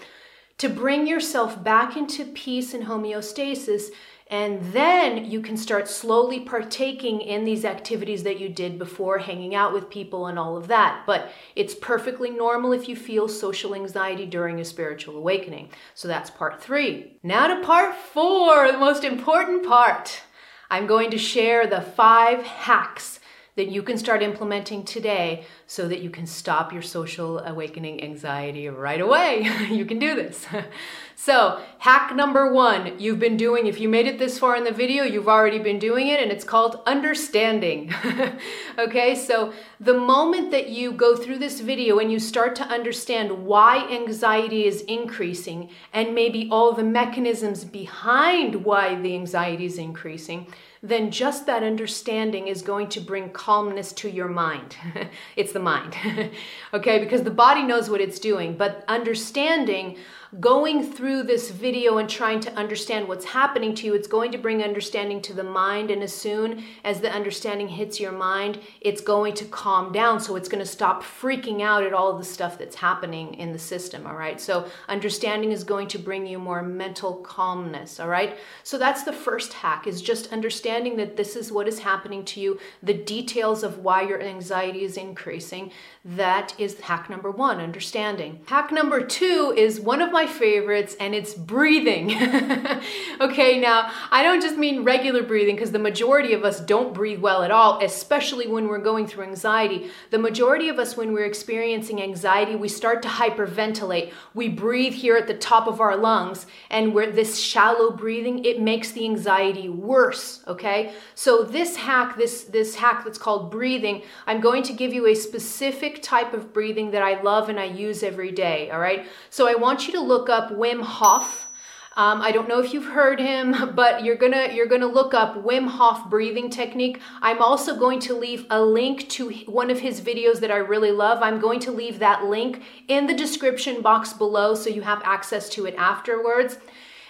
to 0.58 0.68
bring 0.68 1.06
yourself 1.06 1.62
back 1.62 1.96
into 1.96 2.24
peace 2.24 2.74
and 2.74 2.84
homeostasis. 2.84 3.88
And 4.28 4.72
then 4.72 5.30
you 5.30 5.42
can 5.42 5.56
start 5.56 5.86
slowly 5.86 6.40
partaking 6.40 7.20
in 7.20 7.44
these 7.44 7.64
activities 7.64 8.22
that 8.22 8.40
you 8.40 8.48
did 8.48 8.78
before, 8.78 9.18
hanging 9.18 9.54
out 9.54 9.72
with 9.72 9.90
people 9.90 10.26
and 10.26 10.38
all 10.38 10.56
of 10.56 10.68
that. 10.68 11.02
But 11.06 11.30
it's 11.54 11.74
perfectly 11.74 12.30
normal 12.30 12.72
if 12.72 12.88
you 12.88 12.96
feel 12.96 13.28
social 13.28 13.74
anxiety 13.74 14.24
during 14.24 14.60
a 14.60 14.64
spiritual 14.64 15.16
awakening. 15.16 15.68
So 15.94 16.08
that's 16.08 16.30
part 16.30 16.62
three. 16.62 17.18
Now 17.22 17.48
to 17.48 17.64
part 17.64 17.94
four, 17.94 18.72
the 18.72 18.78
most 18.78 19.04
important 19.04 19.66
part. 19.66 20.22
I'm 20.70 20.86
going 20.86 21.10
to 21.10 21.18
share 21.18 21.66
the 21.66 21.82
five 21.82 22.42
hacks 22.42 23.20
that 23.56 23.68
you 23.68 23.82
can 23.82 23.96
start 23.96 24.22
implementing 24.22 24.84
today 24.84 25.44
so 25.66 25.86
that 25.88 26.00
you 26.00 26.10
can 26.10 26.26
stop 26.26 26.72
your 26.72 26.82
social 26.82 27.38
awakening 27.40 28.02
anxiety 28.02 28.68
right 28.68 29.00
away. 29.00 29.48
you 29.70 29.84
can 29.84 29.98
do 29.98 30.14
this. 30.14 30.46
so, 31.16 31.60
hack 31.78 32.14
number 32.14 32.52
one 32.52 32.98
you've 32.98 33.18
been 33.18 33.36
doing, 33.36 33.66
if 33.66 33.78
you 33.80 33.88
made 33.88 34.06
it 34.06 34.18
this 34.18 34.38
far 34.38 34.56
in 34.56 34.64
the 34.64 34.72
video, 34.72 35.04
you've 35.04 35.28
already 35.28 35.58
been 35.58 35.78
doing 35.78 36.08
it, 36.08 36.20
and 36.20 36.30
it's 36.32 36.44
called 36.44 36.80
understanding. 36.86 37.92
okay, 38.78 39.14
so 39.14 39.52
the 39.80 39.94
moment 39.94 40.50
that 40.50 40.68
you 40.68 40.92
go 40.92 41.16
through 41.16 41.38
this 41.38 41.60
video 41.60 41.98
and 41.98 42.10
you 42.10 42.18
start 42.18 42.54
to 42.56 42.64
understand 42.64 43.30
why 43.46 43.86
anxiety 43.90 44.66
is 44.66 44.82
increasing 44.82 45.70
and 45.92 46.14
maybe 46.14 46.48
all 46.50 46.72
the 46.72 46.84
mechanisms 46.84 47.64
behind 47.64 48.64
why 48.64 49.00
the 49.00 49.14
anxiety 49.14 49.66
is 49.66 49.78
increasing, 49.78 50.46
then 50.84 51.10
just 51.10 51.46
that 51.46 51.62
understanding 51.62 52.46
is 52.46 52.60
going 52.60 52.88
to 52.88 53.00
bring 53.00 53.30
calmness 53.30 53.90
to 53.90 54.10
your 54.10 54.28
mind. 54.28 54.76
it's 55.36 55.52
the 55.52 55.58
mind, 55.58 55.96
okay? 56.74 56.98
Because 56.98 57.22
the 57.22 57.30
body 57.30 57.62
knows 57.62 57.88
what 57.88 58.02
it's 58.02 58.18
doing, 58.18 58.54
but 58.54 58.84
understanding 58.86 59.96
going 60.40 60.82
through 60.82 61.22
this 61.22 61.50
video 61.50 61.98
and 61.98 62.08
trying 62.08 62.40
to 62.40 62.52
understand 62.54 63.06
what's 63.06 63.24
happening 63.24 63.74
to 63.74 63.86
you, 63.86 63.94
it's 63.94 64.08
going 64.08 64.32
to 64.32 64.38
bring 64.38 64.62
understanding 64.62 65.22
to 65.22 65.32
the 65.32 65.44
mind. 65.44 65.90
And 65.90 66.02
as 66.02 66.12
soon 66.12 66.64
as 66.82 67.00
the 67.00 67.12
understanding 67.12 67.68
hits 67.68 68.00
your 68.00 68.10
mind, 68.10 68.58
it's 68.80 69.00
going 69.00 69.34
to 69.34 69.44
calm 69.44 69.92
down. 69.92 70.18
So 70.18 70.34
it's 70.34 70.48
going 70.48 70.64
to 70.64 70.70
stop 70.70 71.04
freaking 71.04 71.62
out 71.62 71.84
at 71.84 71.92
all 71.92 72.18
the 72.18 72.24
stuff 72.24 72.58
that's 72.58 72.76
happening 72.76 73.34
in 73.34 73.52
the 73.52 73.58
system. 73.58 74.06
All 74.06 74.16
right. 74.16 74.40
So 74.40 74.66
understanding 74.88 75.52
is 75.52 75.62
going 75.62 75.88
to 75.88 75.98
bring 75.98 76.26
you 76.26 76.38
more 76.38 76.62
mental 76.62 77.14
calmness. 77.16 78.00
All 78.00 78.08
right. 78.08 78.36
So 78.64 78.76
that's 78.76 79.04
the 79.04 79.12
first 79.12 79.52
hack 79.52 79.86
is 79.86 80.02
just 80.02 80.32
understanding 80.32 80.96
that 80.96 81.16
this 81.16 81.36
is 81.36 81.52
what 81.52 81.68
is 81.68 81.78
happening 81.78 82.24
to 82.26 82.40
you, 82.40 82.58
the 82.82 82.94
details 82.94 83.62
of 83.62 83.78
why 83.78 84.02
your 84.02 84.20
anxiety 84.20 84.82
is 84.84 84.96
increasing. 84.96 85.70
That 86.04 86.54
is 86.58 86.80
hack 86.80 87.08
number 87.08 87.30
one, 87.30 87.60
understanding. 87.60 88.40
Hack 88.46 88.72
number 88.72 89.00
two 89.00 89.54
is 89.56 89.80
one 89.80 90.02
of 90.02 90.10
my 90.10 90.23
favorites, 90.26 90.96
and 91.00 91.14
it's 91.14 91.34
breathing. 91.34 92.12
okay, 93.20 93.60
now 93.60 93.90
I 94.10 94.22
don't 94.22 94.40
just 94.40 94.56
mean 94.56 94.84
regular 94.84 95.22
breathing 95.22 95.56
because 95.56 95.72
the 95.72 95.78
majority 95.78 96.32
of 96.32 96.44
us 96.44 96.60
don't 96.60 96.94
breathe 96.94 97.20
well 97.20 97.42
at 97.42 97.50
all, 97.50 97.82
especially 97.82 98.46
when 98.46 98.68
we're 98.68 98.78
going 98.78 99.06
through 99.06 99.24
anxiety. 99.24 99.90
The 100.10 100.18
majority 100.18 100.68
of 100.68 100.78
us, 100.78 100.96
when 100.96 101.12
we're 101.12 101.26
experiencing 101.26 102.02
anxiety, 102.02 102.56
we 102.56 102.68
start 102.68 103.02
to 103.02 103.08
hyperventilate. 103.08 104.12
We 104.34 104.48
breathe 104.48 104.94
here 104.94 105.16
at 105.16 105.26
the 105.26 105.34
top 105.34 105.66
of 105.66 105.80
our 105.80 105.96
lungs, 105.96 106.46
and 106.70 106.94
we're 106.94 107.10
this 107.10 107.38
shallow 107.38 107.90
breathing, 107.90 108.44
it 108.44 108.60
makes 108.60 108.92
the 108.92 109.04
anxiety 109.04 109.68
worse. 109.68 110.42
Okay, 110.46 110.92
so 111.14 111.42
this 111.42 111.76
hack, 111.76 112.16
this 112.16 112.44
this 112.44 112.76
hack 112.76 113.04
that's 113.04 113.18
called 113.18 113.50
breathing, 113.50 114.02
I'm 114.26 114.40
going 114.40 114.62
to 114.64 114.72
give 114.72 114.92
you 114.92 115.06
a 115.06 115.14
specific 115.14 116.02
type 116.02 116.32
of 116.34 116.52
breathing 116.52 116.90
that 116.92 117.02
I 117.02 117.20
love 117.20 117.48
and 117.48 117.58
I 117.58 117.64
use 117.64 118.02
every 118.02 118.30
day. 118.30 118.70
All 118.70 118.80
right. 118.80 119.06
So 119.30 119.48
I 119.48 119.54
want 119.54 119.86
you 119.86 119.92
to 119.94 120.00
look 120.00 120.13
up 120.28 120.50
Wim 120.50 120.82
Hof. 120.82 121.48
Um, 121.96 122.22
I 122.22 122.32
don't 122.32 122.48
know 122.48 122.58
if 122.58 122.74
you've 122.74 122.86
heard 122.86 123.20
him, 123.20 123.72
but 123.74 124.04
you're 124.04 124.16
gonna 124.16 124.48
you're 124.52 124.66
gonna 124.66 124.86
look 124.86 125.14
up 125.14 125.44
Wim 125.44 125.68
Hof 125.68 126.10
breathing 126.10 126.50
technique. 126.50 127.00
I'm 127.22 127.40
also 127.40 127.76
going 127.76 128.00
to 128.00 128.14
leave 128.14 128.46
a 128.50 128.60
link 128.60 129.08
to 129.10 129.30
one 129.46 129.70
of 129.70 129.80
his 129.80 130.00
videos 130.00 130.40
that 130.40 130.50
I 130.50 130.56
really 130.56 130.90
love. 130.90 131.22
I'm 131.22 131.40
going 131.40 131.60
to 131.60 131.70
leave 131.70 131.98
that 132.00 132.24
link 132.24 132.62
in 132.88 133.06
the 133.06 133.14
description 133.14 133.80
box 133.82 134.12
below 134.12 134.54
so 134.54 134.70
you 134.70 134.82
have 134.82 135.02
access 135.04 135.48
to 135.50 135.66
it 135.66 135.74
afterwards. 135.76 136.58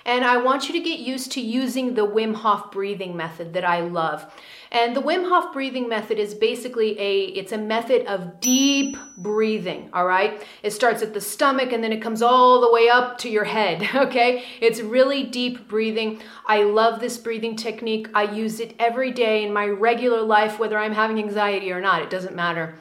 And 0.06 0.22
I 0.22 0.36
want 0.36 0.68
you 0.68 0.74
to 0.74 0.80
get 0.80 0.98
used 0.98 1.32
to 1.32 1.40
using 1.40 1.94
the 1.94 2.06
Wim 2.06 2.34
Hof 2.34 2.70
breathing 2.70 3.16
method 3.16 3.54
that 3.54 3.64
I 3.64 3.80
love. 3.80 4.30
And 4.74 4.96
the 4.96 5.00
Wim 5.00 5.28
Hof 5.28 5.52
breathing 5.52 5.88
method 5.88 6.18
is 6.18 6.34
basically 6.34 6.98
a 6.98 7.26
it's 7.26 7.52
a 7.52 7.58
method 7.58 8.06
of 8.06 8.40
deep 8.40 8.96
breathing, 9.16 9.88
all 9.92 10.04
right? 10.04 10.44
It 10.64 10.72
starts 10.72 11.00
at 11.00 11.14
the 11.14 11.20
stomach 11.20 11.70
and 11.72 11.82
then 11.82 11.92
it 11.92 12.02
comes 12.02 12.22
all 12.22 12.60
the 12.60 12.72
way 12.72 12.88
up 12.88 13.16
to 13.18 13.30
your 13.30 13.44
head, 13.44 13.88
okay? 13.94 14.42
It's 14.60 14.80
really 14.80 15.22
deep 15.22 15.68
breathing. 15.68 16.20
I 16.46 16.64
love 16.64 16.98
this 16.98 17.16
breathing 17.18 17.54
technique. 17.54 18.08
I 18.14 18.24
use 18.24 18.58
it 18.58 18.74
every 18.80 19.12
day 19.12 19.44
in 19.44 19.52
my 19.52 19.66
regular 19.66 20.22
life 20.22 20.58
whether 20.58 20.76
I'm 20.76 20.92
having 20.92 21.20
anxiety 21.20 21.70
or 21.70 21.80
not. 21.80 22.02
It 22.02 22.10
doesn't 22.10 22.34
matter. 22.34 22.74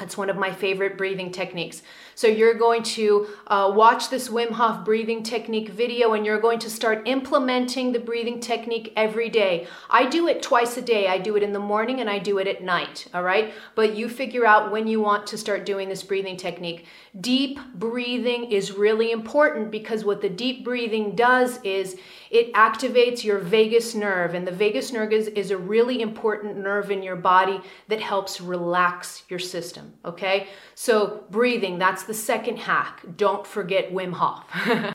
It's 0.00 0.16
one 0.16 0.30
of 0.30 0.36
my 0.36 0.52
favorite 0.52 0.96
breathing 0.96 1.32
techniques. 1.32 1.82
So 2.14 2.28
you're 2.28 2.54
going 2.54 2.82
to 2.84 3.28
uh, 3.48 3.72
watch 3.74 4.10
this 4.10 4.28
Wim 4.28 4.50
Hof 4.50 4.84
breathing 4.84 5.22
technique 5.22 5.70
video 5.70 6.12
and 6.12 6.24
you're 6.24 6.40
going 6.40 6.60
to 6.60 6.70
start 6.70 7.06
implementing 7.06 7.92
the 7.92 7.98
breathing 7.98 8.40
technique 8.40 8.92
every 8.96 9.28
day. 9.28 9.66
I 9.90 10.08
do 10.08 10.28
it 10.28 10.42
twice 10.42 10.76
a 10.76 10.82
day. 10.82 11.08
I 11.08 11.18
do 11.18 11.36
it 11.36 11.42
in 11.42 11.52
the 11.52 11.58
morning 11.58 12.00
and 12.00 12.08
I 12.08 12.18
do 12.18 12.38
it 12.38 12.46
at 12.46 12.62
night, 12.62 13.08
all 13.12 13.22
right? 13.22 13.52
But 13.74 13.96
you 13.96 14.08
figure 14.08 14.46
out 14.46 14.70
when 14.70 14.86
you 14.86 15.00
want 15.00 15.26
to 15.28 15.38
start 15.38 15.66
doing 15.66 15.88
this 15.88 16.02
breathing 16.02 16.36
technique. 16.36 16.86
Deep 17.20 17.58
breathing 17.74 18.52
is 18.52 18.72
really 18.72 19.10
important 19.10 19.70
because 19.70 20.04
what 20.04 20.20
the 20.20 20.28
deep 20.28 20.64
breathing 20.64 21.16
does 21.16 21.60
is 21.64 21.96
it 22.30 22.52
activates 22.52 23.24
your 23.24 23.38
vagus 23.38 23.94
nerve. 23.94 24.34
And 24.34 24.46
the 24.46 24.52
vagus 24.52 24.92
nerve 24.92 25.12
is, 25.12 25.28
is 25.28 25.50
a 25.50 25.56
really 25.56 26.02
important 26.02 26.56
nerve 26.56 26.90
in 26.90 27.02
your 27.02 27.16
body 27.16 27.60
that 27.88 28.00
helps 28.00 28.40
relax 28.40 29.24
your 29.28 29.38
system, 29.38 29.87
okay? 30.04 30.48
So 30.74 31.24
breathing, 31.30 31.78
that's 31.78 32.04
the 32.04 32.14
second 32.14 32.58
hack. 32.58 33.02
Don't 33.16 33.46
forget 33.46 33.92
Wim 33.92 34.12
Hof. 34.12 34.44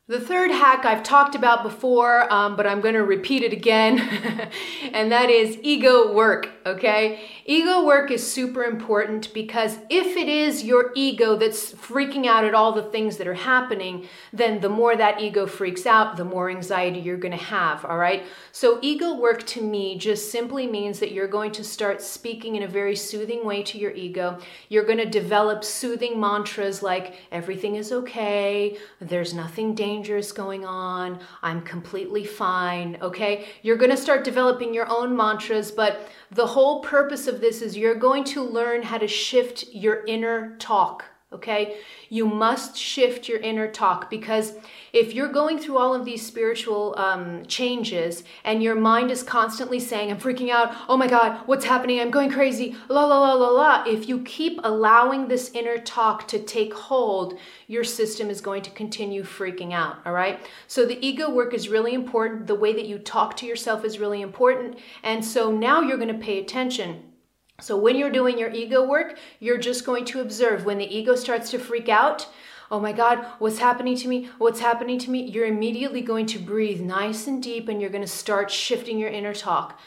the 0.08 0.20
third 0.20 0.52
hack 0.52 0.86
I've 0.86 1.04
talked 1.04 1.36
about 1.36 1.64
before, 1.64 2.32
um, 2.32 2.56
but 2.56 2.66
I'm 2.66 2.82
to 2.96 3.04
repeat 3.04 3.44
it 3.44 3.54
again, 3.54 4.00
and 4.94 5.12
that 5.12 5.30
is 5.30 5.58
ego 5.62 6.14
work. 6.14 6.50
Okay? 6.66 7.30
Ego 7.46 7.86
work 7.86 8.12
is 8.12 8.26
super 8.26 8.64
important 8.64 9.34
because 9.34 9.78
if 9.90 10.18
it 10.18 10.30
is 10.30 10.64
your 10.64 10.92
ego 10.96 11.36
that's 11.36 11.74
freaking 11.74 12.26
out 12.26 12.46
at 12.46 12.54
all 12.54 12.72
the 12.72 12.84
things 12.84 13.18
that 13.18 13.28
are 13.28 13.34
happening, 13.34 14.08
then 14.32 14.60
the 14.62 14.70
more 14.70 14.96
that 14.96 15.22
ego 15.22 15.46
freaks 15.46 15.86
out, 15.86 16.18
the 16.18 16.26
more 16.26 16.50
anxiety 16.50 17.00
you're 17.00 17.18
going 17.18 17.38
to 17.38 17.44
have, 17.44 17.84
all 17.86 17.98
right? 17.98 18.24
So, 18.52 18.80
ego 18.82 19.16
work 19.16 19.46
to 19.48 19.62
me 19.62 19.98
just 19.98 20.32
simply 20.32 20.68
means 20.68 21.00
that 21.00 21.12
you're 21.12 21.28
going 21.28 21.52
to 21.54 21.64
start 21.64 22.02
speaking 22.02 22.56
in 22.56 22.64
a 22.64 22.68
very 22.68 22.96
soothing 22.96 23.46
way 23.46 23.64
to 23.64 23.78
your 23.78 23.92
ego. 23.92 24.40
You're 24.70 24.86
going 24.86 24.98
to 25.00 25.06
develop 25.06 25.64
soothing 25.64 26.20
mantras 26.20 26.82
like, 26.82 27.16
everything 27.32 27.76
is 27.76 27.92
okay, 27.92 28.78
there's 29.00 29.34
nothing 29.34 29.76
dangerous 29.76 30.32
going 30.32 30.66
on, 30.66 31.20
I'm 31.42 31.62
completely 31.62 32.26
fine, 32.26 32.98
okay? 33.02 33.48
You're 33.62 33.78
going 33.78 33.92
to 33.92 33.98
start 33.98 34.24
developing 34.24 34.74
your 34.74 34.90
own 34.90 35.16
mantras, 35.16 35.72
but 35.72 36.08
the 36.32 36.48
whole 36.54 36.82
purpose 36.82 37.28
of 37.28 37.42
this 37.42 37.62
is 37.62 37.76
you're 37.76 37.96
going 37.96 38.24
to 38.24 38.44
learn 38.44 38.84
how 38.84 38.98
to 38.98 39.08
shift 39.08 39.66
your 39.72 40.06
inner 40.06 40.56
talk 40.58 41.06
okay? 41.34 41.78
You 42.10 42.28
must 42.28 42.78
shift 42.78 43.28
your 43.28 43.40
inner 43.40 43.68
talk 43.68 44.10
because 44.10 44.54
if 44.94 45.16
you're 45.16 45.28
going 45.28 45.58
through 45.58 45.80
all 45.80 45.96
of 45.96 46.06
these 46.06 46.24
spiritual 46.24 46.94
um, 47.00 47.44
changes 47.48 48.24
and 48.44 48.62
your 48.62 48.76
mind 48.76 49.10
is 49.10 49.24
constantly 49.24 49.80
saying, 49.80 50.12
I'm 50.12 50.20
freaking 50.20 50.52
out, 50.52 50.74
oh 50.88 50.96
my 50.96 51.08
God, 51.08 51.40
what's 51.48 51.66
happening? 51.66 52.00
I'm 52.00 52.12
going 52.12 52.30
crazy, 52.30 52.76
la 52.90 53.04
la 53.04 53.20
la 53.20 53.34
la 53.34 53.50
la. 53.50 53.84
If 53.88 54.08
you 54.08 54.22
keep 54.22 54.60
allowing 54.64 55.28
this 55.28 55.50
inner 55.56 55.80
talk 55.80 56.28
to 56.28 56.38
take 56.38 56.76
hold, 56.76 57.40
your 57.68 57.84
system 57.84 58.30
is 58.30 58.40
going 58.40 58.62
to 58.62 58.70
continue 58.70 59.24
freaking 59.24 59.74
out, 59.74 59.98
all 60.06 60.14
right? 60.14 60.40
So 60.68 60.86
the 60.86 61.04
ego 61.06 61.28
work 61.28 61.56
is 61.56 61.70
really 61.70 61.96
important. 61.96 62.46
The 62.46 62.54
way 62.54 62.74
that 62.74 62.86
you 62.86 63.00
talk 63.00 63.36
to 63.38 63.48
yourself 63.48 63.84
is 63.84 63.98
really 63.98 64.22
important. 64.22 64.78
And 65.02 65.26
so 65.26 65.52
now 65.52 65.82
you're 65.82 65.98
going 65.98 66.16
to 66.16 66.24
pay 66.24 66.40
attention 66.40 67.14
so 67.62 67.78
when 67.78 67.96
you're 67.96 68.12
doing 68.12 68.38
your 68.38 68.50
ego 68.50 68.86
work, 68.86 69.18
you're 69.40 69.60
just 69.60 69.86
going 69.86 70.06
to 70.06 70.22
observe 70.22 70.66
when 70.66 70.80
the 70.80 70.98
ego 70.98 71.16
starts 71.16 71.52
to 71.52 71.60
freak 71.60 71.88
out. 71.88 72.28
Oh 72.74 72.80
my 72.80 72.92
God, 72.92 73.24
what's 73.38 73.60
happening 73.60 73.96
to 73.98 74.08
me? 74.08 74.30
What's 74.40 74.60
happening 74.60 74.98
to 74.98 75.12
me? 75.12 75.30
You're 75.30 75.46
immediately 75.46 76.02
going 76.02 76.26
to 76.26 76.40
breathe 76.40 76.82
nice 76.82 77.28
and 77.28 77.42
deep 77.42 77.70
and 77.70 77.80
you're 77.80 77.92
going 77.92 78.02
to 78.02 78.08
start 78.08 78.50
shifting 78.50 78.98
your 78.98 79.12
inner 79.12 79.36
talk. 79.36 79.80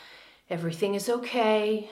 Everything 0.48 0.94
is 0.94 1.08
okay. 1.08 1.90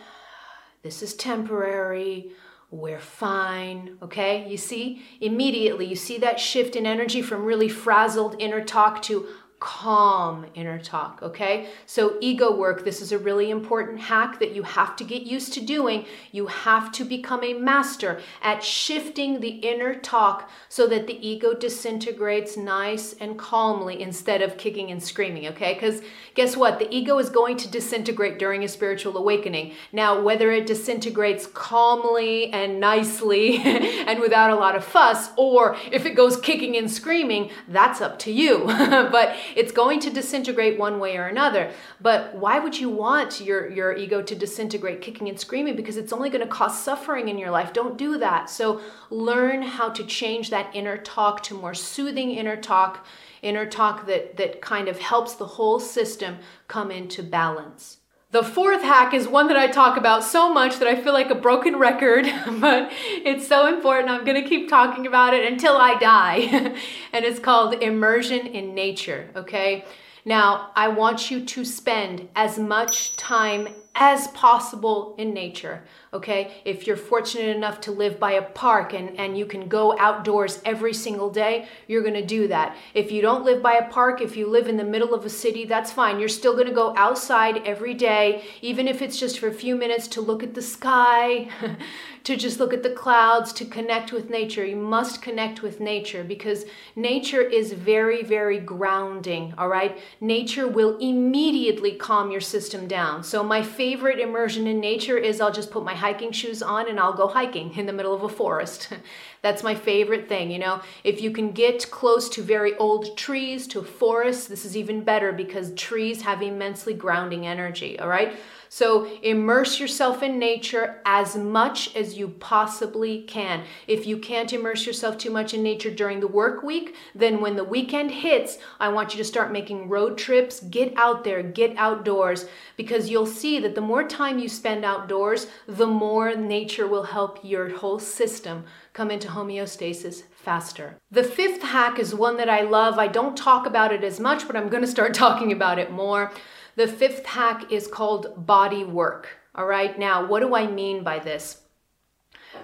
This 0.82 1.02
is 1.02 1.14
temporary. 1.14 2.30
We're 2.70 3.00
fine. 3.00 3.98
Okay? 4.02 4.48
You 4.48 4.56
see? 4.56 5.02
Immediately, 5.20 5.86
you 5.86 5.96
see 5.96 6.16
that 6.18 6.38
shift 6.38 6.76
in 6.76 6.86
energy 6.86 7.22
from 7.22 7.44
really 7.44 7.68
frazzled 7.68 8.36
inner 8.38 8.64
talk 8.64 9.02
to 9.02 9.26
calm 9.64 10.44
inner 10.54 10.78
talk, 10.78 11.20
okay? 11.22 11.70
So, 11.86 12.18
ego 12.20 12.54
work, 12.54 12.84
this 12.84 13.00
is 13.00 13.12
a 13.12 13.18
really 13.18 13.48
important 13.50 13.98
hack 13.98 14.38
that 14.38 14.54
you 14.54 14.62
have 14.62 14.94
to 14.96 15.04
get 15.04 15.22
used 15.22 15.54
to 15.54 15.62
doing. 15.62 16.04
You 16.32 16.48
have 16.48 16.92
to 16.92 17.04
become 17.04 17.42
a 17.42 17.54
master 17.54 18.20
at 18.42 18.62
shifting 18.62 19.40
the 19.40 19.48
inner 19.48 19.94
talk 19.94 20.50
so 20.68 20.86
that 20.88 21.06
the 21.06 21.26
ego 21.26 21.54
disintegrates 21.54 22.58
nice 22.58 23.14
and 23.14 23.38
calmly 23.38 24.02
instead 24.02 24.42
of 24.42 24.58
kicking 24.58 24.90
and 24.90 25.02
screaming, 25.02 25.46
okay? 25.48 25.72
Because 25.72 26.02
guess 26.34 26.58
what? 26.58 26.78
The 26.78 26.94
ego 26.94 27.18
is 27.18 27.30
going 27.30 27.56
to 27.56 27.70
disintegrate 27.70 28.38
during 28.38 28.64
a 28.64 28.68
spiritual 28.68 29.16
awakening. 29.16 29.72
Now, 29.92 30.20
whether 30.20 30.52
it 30.52 30.66
disintegrates 30.66 31.46
calmly 31.46 32.52
and 32.52 32.80
nicely 32.80 33.56
and 33.64 34.20
without 34.20 34.50
a 34.50 34.56
lot 34.56 34.76
of 34.76 34.84
fuss, 34.84 35.30
or 35.38 35.78
if 35.90 36.04
it 36.04 36.14
goes 36.14 36.36
kicking 36.36 36.76
and 36.76 36.90
screaming, 36.90 37.50
that's 37.66 38.02
up 38.02 38.18
to 38.18 38.30
you. 38.30 38.64
but 38.66 39.34
it's 39.56 39.72
going 39.72 40.00
to 40.00 40.10
disintegrate 40.10 40.78
one 40.78 40.98
way 40.98 41.16
or 41.16 41.26
another. 41.26 41.70
But 42.00 42.34
why 42.34 42.58
would 42.58 42.78
you 42.78 42.88
want 42.88 43.40
your, 43.40 43.70
your 43.70 43.96
ego 43.96 44.22
to 44.22 44.34
disintegrate 44.34 45.00
kicking 45.00 45.28
and 45.28 45.38
screaming? 45.38 45.76
Because 45.76 45.96
it's 45.96 46.12
only 46.12 46.30
going 46.30 46.44
to 46.44 46.50
cause 46.50 46.82
suffering 46.82 47.28
in 47.28 47.38
your 47.38 47.50
life. 47.50 47.72
Don't 47.72 47.96
do 47.98 48.18
that. 48.18 48.50
So 48.50 48.80
learn 49.10 49.62
how 49.62 49.88
to 49.90 50.04
change 50.04 50.50
that 50.50 50.74
inner 50.74 50.96
talk 50.98 51.42
to 51.44 51.54
more 51.54 51.74
soothing 51.74 52.30
inner 52.30 52.56
talk, 52.56 53.06
inner 53.42 53.66
talk 53.66 54.06
that, 54.06 54.36
that 54.36 54.60
kind 54.60 54.88
of 54.88 54.98
helps 54.98 55.34
the 55.34 55.46
whole 55.46 55.80
system 55.80 56.38
come 56.68 56.90
into 56.90 57.22
balance. 57.22 57.98
The 58.34 58.42
fourth 58.42 58.82
hack 58.82 59.14
is 59.14 59.28
one 59.28 59.46
that 59.46 59.56
I 59.56 59.68
talk 59.68 59.96
about 59.96 60.24
so 60.24 60.52
much 60.52 60.80
that 60.80 60.88
I 60.88 61.00
feel 61.00 61.12
like 61.12 61.30
a 61.30 61.36
broken 61.36 61.76
record, 61.76 62.24
but 62.58 62.90
it's 62.90 63.46
so 63.46 63.72
important. 63.72 64.10
I'm 64.10 64.24
going 64.24 64.42
to 64.42 64.48
keep 64.48 64.68
talking 64.68 65.06
about 65.06 65.34
it 65.34 65.46
until 65.46 65.76
I 65.76 65.96
die. 66.00 66.74
and 67.12 67.24
it's 67.24 67.38
called 67.38 67.80
immersion 67.80 68.48
in 68.48 68.74
nature, 68.74 69.30
okay? 69.36 69.84
Now, 70.24 70.72
I 70.74 70.88
want 70.88 71.30
you 71.30 71.44
to 71.44 71.64
spend 71.64 72.28
as 72.34 72.58
much 72.58 73.14
time 73.14 73.68
as 73.94 74.26
possible 74.28 75.14
in 75.16 75.32
nature. 75.32 75.84
Okay, 76.14 76.52
if 76.64 76.86
you're 76.86 76.96
fortunate 76.96 77.56
enough 77.56 77.80
to 77.82 77.90
live 77.90 78.20
by 78.20 78.32
a 78.32 78.42
park 78.42 78.94
and, 78.94 79.18
and 79.18 79.36
you 79.36 79.46
can 79.46 79.66
go 79.66 79.98
outdoors 79.98 80.60
every 80.64 80.94
single 80.94 81.28
day, 81.28 81.66
you're 81.88 82.04
gonna 82.04 82.24
do 82.24 82.46
that. 82.46 82.76
If 82.94 83.10
you 83.10 83.20
don't 83.20 83.44
live 83.44 83.60
by 83.60 83.74
a 83.74 83.88
park, 83.90 84.20
if 84.20 84.36
you 84.36 84.46
live 84.46 84.68
in 84.68 84.76
the 84.76 84.84
middle 84.84 85.12
of 85.12 85.24
a 85.24 85.28
city, 85.28 85.64
that's 85.64 85.90
fine. 85.90 86.20
You're 86.20 86.28
still 86.28 86.56
gonna 86.56 86.72
go 86.72 86.94
outside 86.96 87.66
every 87.66 87.94
day, 87.94 88.44
even 88.62 88.86
if 88.86 89.02
it's 89.02 89.18
just 89.18 89.40
for 89.40 89.48
a 89.48 89.52
few 89.52 89.74
minutes 89.74 90.06
to 90.08 90.20
look 90.20 90.44
at 90.44 90.54
the 90.54 90.62
sky, 90.62 91.48
to 92.24 92.36
just 92.36 92.58
look 92.58 92.72
at 92.72 92.82
the 92.82 92.90
clouds, 92.90 93.52
to 93.52 93.64
connect 93.64 94.12
with 94.12 94.30
nature. 94.30 94.64
You 94.64 94.76
must 94.76 95.20
connect 95.20 95.62
with 95.62 95.80
nature 95.80 96.24
because 96.24 96.64
nature 96.96 97.42
is 97.42 97.72
very, 97.72 98.22
very 98.22 98.58
grounding, 98.58 99.52
all 99.58 99.68
right? 99.68 99.98
Nature 100.20 100.66
will 100.66 100.96
immediately 100.98 101.92
calm 101.92 102.30
your 102.30 102.40
system 102.40 102.86
down. 102.86 103.22
So, 103.22 103.42
my 103.42 103.62
favorite 103.62 104.20
immersion 104.20 104.66
in 104.66 104.80
nature 104.80 105.18
is 105.18 105.40
I'll 105.40 105.52
just 105.52 105.70
put 105.70 105.84
my 105.84 105.94
hiking 106.04 106.32
shoes 106.32 106.62
on 106.62 106.86
and 106.86 107.00
I'll 107.00 107.14
go 107.14 107.28
hiking 107.28 107.74
in 107.78 107.86
the 107.86 107.92
middle 107.92 108.12
of 108.12 108.22
a 108.22 108.28
forest. 108.28 108.92
That's 109.44 109.62
my 109.62 109.74
favorite 109.74 110.26
thing, 110.26 110.50
you 110.50 110.58
know. 110.58 110.80
If 111.04 111.20
you 111.20 111.30
can 111.30 111.52
get 111.52 111.90
close 111.90 112.30
to 112.30 112.42
very 112.42 112.74
old 112.76 113.18
trees, 113.18 113.66
to 113.66 113.82
forests, 113.82 114.46
this 114.46 114.64
is 114.64 114.74
even 114.74 115.04
better 115.04 115.32
because 115.32 115.74
trees 115.74 116.22
have 116.22 116.40
immensely 116.40 116.94
grounding 116.94 117.46
energy, 117.46 117.98
all 118.00 118.08
right? 118.08 118.38
So 118.70 119.06
immerse 119.22 119.78
yourself 119.78 120.22
in 120.22 120.38
nature 120.38 121.02
as 121.04 121.36
much 121.36 121.94
as 121.94 122.16
you 122.16 122.28
possibly 122.28 123.22
can. 123.22 123.64
If 123.86 124.06
you 124.06 124.16
can't 124.16 124.52
immerse 124.52 124.86
yourself 124.86 125.18
too 125.18 125.30
much 125.30 125.52
in 125.52 125.62
nature 125.62 125.90
during 125.90 126.20
the 126.20 126.26
work 126.26 126.62
week, 126.62 126.96
then 127.14 127.42
when 127.42 127.54
the 127.54 127.64
weekend 127.64 128.10
hits, 128.10 128.56
I 128.80 128.88
want 128.88 129.12
you 129.12 129.18
to 129.18 129.24
start 129.24 129.52
making 129.52 129.90
road 129.90 130.16
trips. 130.16 130.58
Get 130.60 130.92
out 130.96 131.22
there, 131.22 131.42
get 131.42 131.76
outdoors, 131.76 132.46
because 132.78 133.10
you'll 133.10 133.26
see 133.26 133.60
that 133.60 133.74
the 133.74 133.80
more 133.80 134.08
time 134.08 134.38
you 134.38 134.48
spend 134.48 134.86
outdoors, 134.86 135.48
the 135.68 135.86
more 135.86 136.34
nature 136.34 136.88
will 136.88 137.04
help 137.04 137.44
your 137.44 137.76
whole 137.76 138.00
system 138.00 138.64
come 138.94 139.10
into 139.10 139.28
homeostasis 139.28 140.22
faster. 140.30 140.98
The 141.10 141.24
fifth 141.24 141.62
hack 141.62 141.98
is 141.98 142.14
one 142.14 142.38
that 142.38 142.48
I 142.48 142.62
love. 142.62 142.98
I 142.98 143.08
don't 143.08 143.36
talk 143.36 143.66
about 143.66 143.92
it 143.92 144.04
as 144.04 144.18
much, 144.18 144.46
but 144.46 144.56
I'm 144.56 144.68
going 144.68 144.82
to 144.84 144.88
start 144.88 145.12
talking 145.24 145.52
about 145.52 145.78
it 145.78 145.90
more. 145.92 146.32
The 146.76 146.88
fifth 146.88 147.26
hack 147.26 147.70
is 147.70 147.86
called 147.86 148.46
body 148.46 148.84
work. 148.84 149.28
All 149.54 149.66
right, 149.66 149.98
now 149.98 150.26
what 150.26 150.40
do 150.40 150.54
I 150.54 150.66
mean 150.66 151.04
by 151.04 151.18
this? 151.18 151.63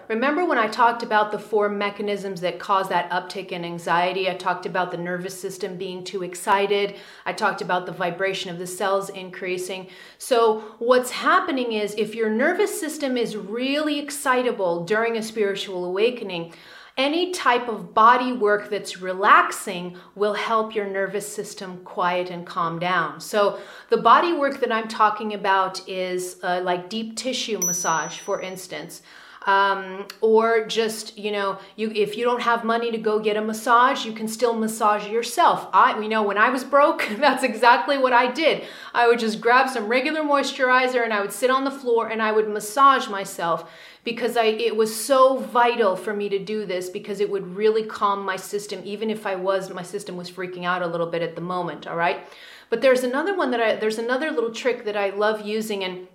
Remember 0.09 0.44
when 0.44 0.59
I 0.59 0.66
talked 0.66 1.03
about 1.03 1.31
the 1.31 1.38
four 1.38 1.68
mechanisms 1.68 2.40
that 2.40 2.59
cause 2.59 2.88
that 2.88 3.09
uptick 3.11 3.53
in 3.53 3.64
anxiety? 3.64 4.29
I 4.29 4.35
talked 4.35 4.66
about 4.66 4.90
the 4.90 4.96
nervous 4.96 5.40
system 5.40 5.76
being 5.76 6.03
too 6.03 6.24
excited. 6.24 6.96
I 7.24 7.33
talked 7.33 7.62
about 7.62 7.87
the 7.87 7.92
vibration 7.92 8.50
of 8.50 8.59
the 8.59 8.66
cells 8.66 9.09
increasing. 9.11 9.88
So, 10.18 10.61
what's 10.79 11.11
happening 11.11 11.72
is 11.72 11.94
if 11.94 12.14
your 12.14 12.29
nervous 12.29 12.79
system 12.79 13.16
is 13.16 13.37
really 13.37 13.98
excitable 13.98 14.85
during 14.85 15.16
a 15.16 15.22
spiritual 15.22 15.85
awakening, 15.85 16.55
any 16.96 17.31
type 17.31 17.68
of 17.68 17.94
body 17.94 18.33
work 18.33 18.68
that's 18.68 19.00
relaxing 19.00 19.96
will 20.14 20.35
help 20.35 20.74
your 20.74 20.87
nervous 20.87 21.26
system 21.33 21.79
quiet 21.85 22.31
and 22.31 22.46
calm 22.46 22.79
down. 22.79 23.20
So, 23.20 23.61
the 23.90 23.96
body 23.96 24.33
work 24.33 24.61
that 24.61 24.72
I'm 24.72 24.88
talking 24.88 25.35
about 25.35 25.88
is 25.88 26.38
uh, 26.42 26.61
like 26.64 26.90
deep 26.90 27.16
tissue 27.16 27.59
massage, 27.61 28.18
for 28.18 28.40
instance. 28.40 29.03
Um, 29.46 30.07
or 30.20 30.66
just 30.66 31.16
you 31.16 31.33
know 31.33 31.59
you 31.74 31.90
if 31.94 32.14
you 32.18 32.26
don't 32.26 32.42
have 32.42 32.62
money 32.62 32.90
to 32.90 32.98
go 32.98 33.18
get 33.18 33.38
a 33.38 33.40
massage 33.40 34.05
you 34.05 34.12
can 34.12 34.29
still 34.29 34.55
massage 34.55 35.09
yourself 35.09 35.66
i 35.72 35.98
you 35.98 36.11
know 36.11 36.22
when 36.22 36.37
i 36.37 36.50
was 36.50 36.62
broke 36.62 37.09
that's 37.18 37.42
exactly 37.42 37.96
what 37.96 38.12
i 38.12 38.31
did 38.31 38.64
i 38.92 39.09
would 39.09 39.18
just 39.18 39.40
grab 39.40 39.70
some 39.70 39.88
regular 39.88 40.20
moisturizer 40.20 41.03
and 41.03 41.14
i 41.14 41.22
would 41.22 41.33
sit 41.33 41.48
on 41.48 41.64
the 41.64 41.70
floor 41.70 42.09
and 42.09 42.20
i 42.20 42.31
would 42.31 42.50
massage 42.50 43.09
myself 43.09 43.70
because 44.05 44.37
I 44.37 44.44
it 44.44 44.76
was 44.76 44.94
so 44.94 45.38
vital 45.38 45.96
for 45.96 46.14
me 46.14 46.29
to 46.29 46.38
do 46.38 46.64
this 46.64 46.88
because 46.88 47.20
it 47.20 47.31
would 47.31 47.55
really 47.55 47.85
calm 47.85 48.24
my 48.24 48.37
system 48.37 48.81
even 48.85 49.11
if 49.11 49.26
I 49.26 49.35
was 49.35 49.70
my 49.70 49.83
system 49.83 50.16
was 50.16 50.31
freaking 50.31 50.64
out 50.64 50.83
a 50.83 50.87
little 50.87 51.07
bit 51.07 51.22
at 51.22 51.35
the 51.35 51.40
moment, 51.40 51.87
all 51.87 51.96
right? 51.96 52.26
But 52.70 52.81
there's 52.81 53.05
another 53.05 53.37
one 53.37 53.50
that 53.50 53.61
I 53.61 53.76
there's 53.76 53.98
another 53.98 54.31
little 54.31 54.53
trick 54.53 54.85
that 54.85 54.96
I 54.96 55.11
love 55.11 55.42
using 55.42 55.85
and 55.85 56.09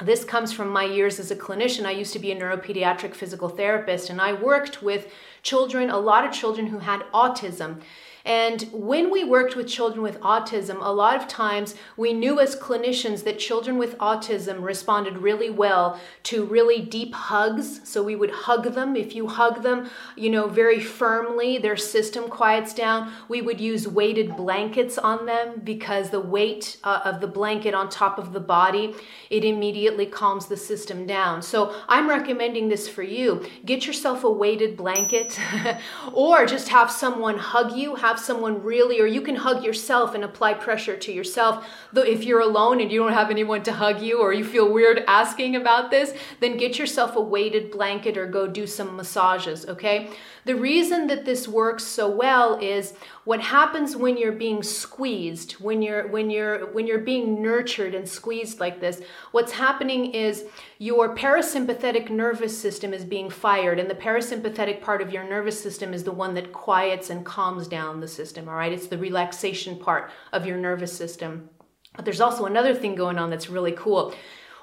this 0.00 0.24
comes 0.24 0.52
from 0.52 0.68
my 0.68 0.84
years 0.84 1.18
as 1.18 1.30
a 1.30 1.36
clinician. 1.36 1.84
I 1.84 1.90
used 1.90 2.12
to 2.12 2.18
be 2.18 2.30
a 2.30 2.36
neuropediatric 2.40 3.14
physical 3.14 3.48
therapist 3.48 4.10
and 4.10 4.20
I 4.20 4.32
worked 4.32 4.82
with 4.82 5.12
children, 5.42 5.90
a 5.90 5.98
lot 5.98 6.24
of 6.24 6.32
children 6.32 6.68
who 6.68 6.78
had 6.78 7.02
autism. 7.12 7.82
And 8.28 8.68
when 8.72 9.10
we 9.10 9.24
worked 9.24 9.56
with 9.56 9.66
children 9.66 10.02
with 10.02 10.20
autism, 10.20 10.84
a 10.84 10.92
lot 10.92 11.16
of 11.16 11.26
times 11.28 11.74
we 11.96 12.12
knew 12.12 12.38
as 12.38 12.54
clinicians 12.54 13.24
that 13.24 13.38
children 13.38 13.78
with 13.78 13.96
autism 13.96 14.62
responded 14.62 15.16
really 15.16 15.48
well 15.48 15.98
to 16.24 16.44
really 16.44 16.82
deep 16.82 17.14
hugs. 17.14 17.80
So 17.88 18.02
we 18.02 18.14
would 18.14 18.30
hug 18.30 18.74
them. 18.74 18.96
If 18.96 19.14
you 19.14 19.28
hug 19.28 19.62
them, 19.62 19.88
you 20.14 20.28
know, 20.28 20.46
very 20.46 20.78
firmly, 20.78 21.56
their 21.56 21.78
system 21.78 22.28
quiets 22.28 22.74
down. 22.74 23.10
We 23.28 23.40
would 23.40 23.62
use 23.62 23.88
weighted 23.88 24.36
blankets 24.36 24.98
on 24.98 25.24
them 25.24 25.62
because 25.64 26.10
the 26.10 26.20
weight 26.20 26.76
uh, 26.84 27.00
of 27.06 27.22
the 27.22 27.26
blanket 27.26 27.72
on 27.72 27.88
top 27.88 28.18
of 28.18 28.34
the 28.34 28.40
body, 28.40 28.94
it 29.30 29.42
immediately 29.42 30.04
calms 30.04 30.46
the 30.46 30.56
system 30.58 31.06
down. 31.06 31.40
So 31.40 31.74
I'm 31.88 32.06
recommending 32.06 32.68
this 32.68 32.90
for 32.90 33.02
you. 33.02 33.46
Get 33.64 33.86
yourself 33.86 34.22
a 34.22 34.30
weighted 34.30 34.76
blanket 34.76 35.40
or 36.12 36.44
just 36.44 36.68
have 36.68 36.90
someone 36.90 37.38
hug 37.38 37.72
you, 37.72 37.94
have 37.94 38.17
someone 38.18 38.62
really, 38.62 39.00
or 39.00 39.06
you 39.06 39.20
can 39.20 39.36
hug 39.36 39.64
yourself 39.64 40.14
and 40.14 40.24
apply 40.24 40.54
pressure 40.54 40.96
to 40.96 41.12
yourself. 41.12 41.66
Though 41.92 42.02
if 42.02 42.24
you're 42.24 42.40
alone 42.40 42.80
and 42.80 42.90
you 42.90 43.00
don't 43.00 43.12
have 43.12 43.30
anyone 43.30 43.62
to 43.64 43.72
hug 43.72 44.00
you 44.00 44.20
or 44.20 44.32
you 44.32 44.44
feel 44.44 44.72
weird 44.72 45.04
asking 45.06 45.56
about 45.56 45.90
this, 45.90 46.14
then 46.40 46.56
get 46.56 46.78
yourself 46.78 47.16
a 47.16 47.20
weighted 47.20 47.70
blanket 47.70 48.16
or 48.16 48.26
go 48.26 48.46
do 48.46 48.66
some 48.66 48.96
massages, 48.96 49.66
okay? 49.66 50.10
The 50.48 50.56
reason 50.56 51.08
that 51.08 51.26
this 51.26 51.46
works 51.46 51.84
so 51.84 52.08
well 52.08 52.58
is 52.58 52.94
what 53.24 53.38
happens 53.38 53.94
when 53.94 54.16
you're 54.16 54.32
being 54.32 54.62
squeezed, 54.62 55.52
when 55.60 55.82
you're 55.82 56.08
when 56.08 56.30
you're 56.30 56.72
when 56.72 56.86
you're 56.86 57.00
being 57.00 57.42
nurtured 57.42 57.94
and 57.94 58.08
squeezed 58.08 58.58
like 58.58 58.80
this, 58.80 59.02
what's 59.32 59.52
happening 59.52 60.14
is 60.14 60.46
your 60.78 61.14
parasympathetic 61.14 62.08
nervous 62.08 62.58
system 62.58 62.94
is 62.94 63.04
being 63.04 63.28
fired 63.28 63.78
and 63.78 63.90
the 63.90 63.94
parasympathetic 63.94 64.80
part 64.80 65.02
of 65.02 65.12
your 65.12 65.24
nervous 65.24 65.62
system 65.62 65.92
is 65.92 66.04
the 66.04 66.12
one 66.12 66.32
that 66.32 66.50
quiets 66.50 67.10
and 67.10 67.26
calms 67.26 67.68
down 67.68 68.00
the 68.00 68.08
system, 68.08 68.48
all 68.48 68.54
right? 68.54 68.72
It's 68.72 68.86
the 68.86 68.96
relaxation 68.96 69.76
part 69.76 70.10
of 70.32 70.46
your 70.46 70.56
nervous 70.56 70.96
system. 70.96 71.50
But 71.94 72.06
there's 72.06 72.22
also 72.22 72.46
another 72.46 72.74
thing 72.74 72.94
going 72.94 73.18
on 73.18 73.28
that's 73.28 73.50
really 73.50 73.72
cool 73.72 74.14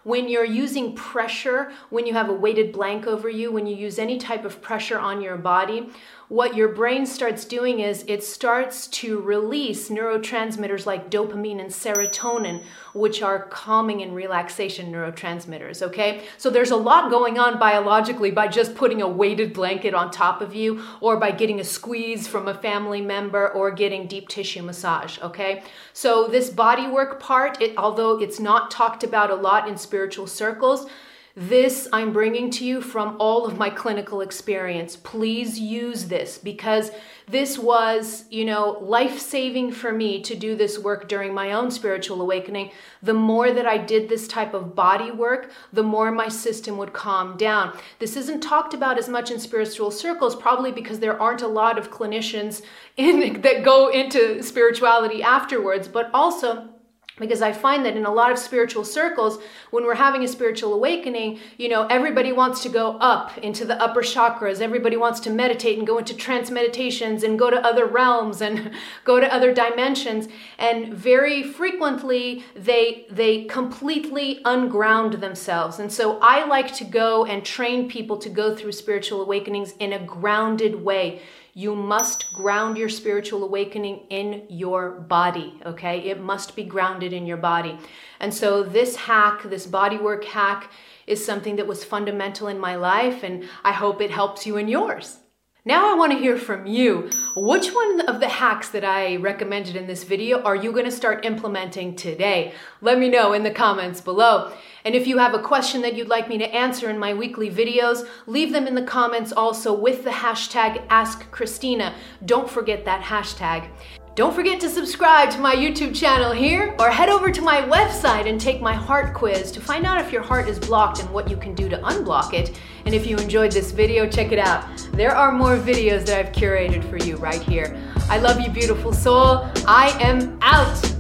when 0.06 0.30
you're 0.30 0.46
using 0.46 0.94
pressure, 0.94 1.72
when 1.90 2.06
you 2.06 2.14
have 2.14 2.30
a 2.30 2.34
weighted 2.34 2.72
blank 2.72 3.08
over 3.08 3.28
you, 3.28 3.52
when 3.52 3.66
you 3.66 3.76
use 3.76 3.98
any 3.98 4.20
type 4.20 4.46
of 4.46 4.62
pressure 4.62 5.00
on 5.00 5.20
your 5.20 5.36
body, 5.36 5.90
what 6.28 6.56
your 6.56 6.70
brain 6.70 7.06
starts 7.06 7.46
doing 7.46 7.80
is 7.80 8.04
it 8.08 8.24
starts 8.24 8.88
to 8.88 9.20
release 9.20 9.90
neurotransmitters 9.90 10.86
like 10.86 11.12
dopamine 11.12 11.60
and 11.60 11.70
serotonin, 11.70 12.64
which 12.94 13.22
are 13.22 13.48
calming 13.48 14.02
and 14.02 14.16
relaxation 14.16 14.92
neurotransmitters. 14.92 15.84
Okay, 15.84 16.24
so 16.38 16.50
there's 16.50 16.72
a 16.72 16.76
lot 16.76 17.12
going 17.12 17.38
on 17.38 17.60
biologically 17.60 18.32
by 18.32 18.48
just 18.48 18.76
putting 18.76 19.02
a 19.02 19.08
weighted 19.08 19.54
blanket 19.54 19.94
on 19.94 20.10
top 20.10 20.42
of 20.42 20.56
you, 20.56 20.84
or 21.00 21.18
by 21.18 21.30
getting 21.30 21.60
a 21.60 21.64
squeeze 21.64 22.28
from 22.28 22.48
a 22.48 22.54
family 22.54 23.02
member, 23.02 23.50
or 23.50 23.70
getting 23.70 24.08
deep 24.08 24.28
tissue 24.28 24.64
massage. 24.64 25.20
Okay, 25.20 25.64
so 25.94 26.28
this 26.28 26.50
body 26.50 26.88
work 26.88 27.20
part, 27.20 27.62
it, 27.62 27.78
although 27.78 28.20
it's 28.20 28.40
not 28.40 28.72
talked 28.72 29.04
about 29.04 29.30
a 29.30 29.36
lot 29.36 29.68
in 29.68 29.78
spiritual 29.78 30.26
circles, 30.26 30.88
this 31.36 31.90
I'm 31.92 32.14
bringing 32.14 32.50
to 32.52 32.66
you 32.66 32.80
from 32.80 33.18
all 33.20 33.46
of 33.46 33.58
my 33.58 33.70
clinical 33.70 34.22
experience. 34.22 34.96
Please 34.96 35.60
use 35.60 36.06
this 36.06 36.38
because 36.38 36.92
this 37.28 37.60
was, 37.60 38.24
you 38.30 38.46
know, 38.46 38.78
life 38.82 39.20
saving 39.20 39.74
for 39.74 39.92
me 39.92 40.22
to 40.22 40.36
do 40.36 40.56
this 40.56 40.80
work 40.80 41.10
during 41.10 41.34
my 41.34 41.52
own 41.52 41.72
spiritual 41.72 42.22
awakening. 42.22 42.72
The 43.04 43.14
more 43.14 43.52
that 43.52 43.66
I 43.66 43.78
did 43.78 44.08
this 44.08 44.30
type 44.30 44.54
of 44.54 44.76
body 44.76 45.12
work, 45.12 45.52
the 45.74 45.84
more 45.84 46.10
my 46.10 46.30
system 46.30 46.78
would 46.78 46.94
calm 46.94 47.36
down. 47.36 47.78
This 48.00 48.16
isn't 48.16 48.42
talked 48.42 48.74
about 48.74 48.98
as 48.98 49.10
much 49.10 49.30
in 49.30 49.40
spiritual 49.40 49.92
circles, 49.92 50.38
probably 50.38 50.72
because 50.72 51.00
there 51.00 51.22
aren't 51.22 51.42
a 51.42 51.48
lot 51.48 51.78
of 51.78 51.92
clinicians 51.92 52.62
in, 52.96 53.42
that 53.42 53.64
go 53.64 53.90
into 53.90 54.42
spirituality 54.42 55.22
afterwards, 55.22 55.90
but 55.90 56.10
also 56.14 56.70
because 57.18 57.42
I 57.42 57.54
find 57.54 57.86
that 57.86 57.96
in 57.96 58.06
a 58.06 58.12
lot 58.12 58.32
of 58.32 58.38
spiritual 58.38 58.84
circles, 58.84 59.40
when 59.72 59.86
we're 59.86 59.96
having 59.96 60.24
a 60.24 60.28
spiritual 60.28 60.74
awakening, 60.74 61.40
you 61.58 61.70
know, 61.70 61.88
everybody 61.88 62.34
wants 62.34 62.62
to 62.64 62.70
go 62.70 62.98
up 62.98 63.38
into 63.38 63.64
the 63.64 63.82
upper 63.82 64.02
chakras. 64.02 64.60
Everybody 64.60 64.98
wants 64.98 65.22
to 65.22 65.30
meditate 65.30 65.78
and 65.78 65.88
go 65.88 65.98
into 65.98 66.14
trance 66.14 66.52
meditations 66.52 67.24
and 67.24 67.40
go 67.40 67.50
to 67.50 67.58
other 67.58 67.86
realms 67.86 68.42
and 68.42 68.72
go 69.06 69.22
to 69.22 69.34
other 69.34 69.54
dimensions. 69.54 70.28
And 70.60 70.94
very 70.94 71.42
frequently, 71.42 72.44
they 72.54 73.06
they 73.10 73.46
completely 73.46 74.42
unground 74.44 75.14
themselves. 75.14 75.80
And 75.80 75.92
so 75.92 76.20
I 76.22 76.46
like 76.46 76.74
to 76.76 76.84
go 76.84 77.26
and 77.26 77.46
train 77.46 77.88
people 77.88 78.18
to 78.18 78.30
go 78.30 78.54
through 78.54 78.74
spiritual 78.74 79.22
awakenings 79.22 79.74
in 79.80 79.94
a 79.94 80.00
grounded 80.00 80.84
way. 80.84 81.22
You 81.58 81.74
must 81.74 82.34
ground 82.34 82.78
your 82.78 82.90
spiritual 82.90 83.42
awakening 83.46 84.08
in 84.10 84.44
your 84.50 84.92
body, 84.92 85.62
okay? 85.66 86.00
It 86.00 86.20
must 86.20 86.54
be 86.54 86.66
grounded 86.66 87.14
in 87.14 87.26
your 87.26 87.38
body. 87.38 87.80
And 88.20 88.34
so, 88.34 88.62
this 88.62 88.98
hack, 88.98 89.44
this 89.44 89.66
bodywork 89.66 90.26
hack, 90.26 90.70
is 91.08 91.26
something 91.26 91.56
that 91.56 91.66
was 91.66 91.86
fundamental 91.86 92.50
in 92.50 92.60
my 92.60 92.76
life, 92.76 93.24
and 93.24 93.46
I 93.64 93.72
hope 93.72 94.02
it 94.02 94.12
helps 94.12 94.46
you 94.46 94.58
in 94.58 94.68
yours. 94.68 95.20
Now 95.68 95.92
I 95.92 95.98
want 95.98 96.12
to 96.12 96.20
hear 96.20 96.38
from 96.38 96.68
you. 96.68 97.10
Which 97.36 97.70
one 97.70 98.02
of 98.02 98.20
the 98.20 98.28
hacks 98.28 98.70
that 98.70 98.86
I 98.86 99.16
recommended 99.16 99.76
in 99.76 99.88
this 99.88 100.04
video 100.04 100.44
are 100.44 100.56
you 100.56 100.72
going 100.72 100.86
to 100.86 100.92
start 100.92 101.26
implementing 101.26 101.96
today? 101.96 102.54
Let 102.82 103.00
me 103.00 103.10
know 103.10 103.34
in 103.34 103.42
the 103.42 103.50
comments 103.50 104.00
below. 104.00 104.54
And 104.84 104.94
if 104.94 105.08
you 105.08 105.18
have 105.18 105.34
a 105.34 105.42
question 105.42 105.82
that 105.82 105.96
you'd 105.96 106.08
like 106.08 106.30
me 106.30 106.38
to 106.38 106.54
answer 106.54 106.88
in 106.88 107.00
my 107.00 107.16
weekly 107.16 107.50
videos, 107.50 108.08
leave 108.28 108.54
them 108.54 108.68
in 108.68 108.76
the 108.76 108.84
comments 108.84 109.32
also 109.32 109.74
with 109.74 110.04
the 110.04 110.12
hashtag 110.12 110.88
AskChristina. 110.90 111.96
Don't 112.24 112.48
forget 112.48 112.86
that 112.86 113.02
hashtag. 113.02 113.68
Don't 114.16 114.34
forget 114.34 114.62
to 114.62 114.70
subscribe 114.70 115.30
to 115.32 115.40
my 115.40 115.54
YouTube 115.54 115.94
channel 115.94 116.32
here 116.32 116.74
or 116.80 116.90
head 116.90 117.10
over 117.10 117.30
to 117.30 117.42
my 117.42 117.64
website 117.64 118.30
and 118.30 118.40
take 118.40 118.62
my 118.62 118.74
heart 118.74 119.14
quiz 119.14 119.52
to 119.52 119.60
find 119.60 119.86
out 119.86 120.00
if 120.00 120.10
your 120.10 120.22
heart 120.22 120.48
is 120.48 120.58
blocked 120.58 121.02
and 121.02 121.10
what 121.10 121.30
you 121.30 121.36
can 121.36 121.54
do 121.54 121.68
to 121.68 121.78
unblock 121.80 122.34
it. 122.34 122.58
And 122.86 122.96
if 122.96 123.06
you 123.06 123.18
enjoyed 123.18 123.52
this 123.52 123.74
video, 123.74 124.08
check 124.08 124.32
it 124.32 124.40
out. 124.40 124.64
There 124.94 125.14
are 125.14 125.34
more 125.34 125.58
videos 125.58 126.06
that 126.06 126.18
I've 126.18 126.32
curated 126.32 126.90
for 126.90 126.96
you 126.96 127.18
right 127.18 127.42
here. 127.42 127.78
I 128.10 128.20
love 128.20 128.40
you, 128.40 128.50
beautiful 128.50 128.94
soul. 128.94 129.50
I 129.68 129.90
am 130.00 130.40
out. 130.42 130.95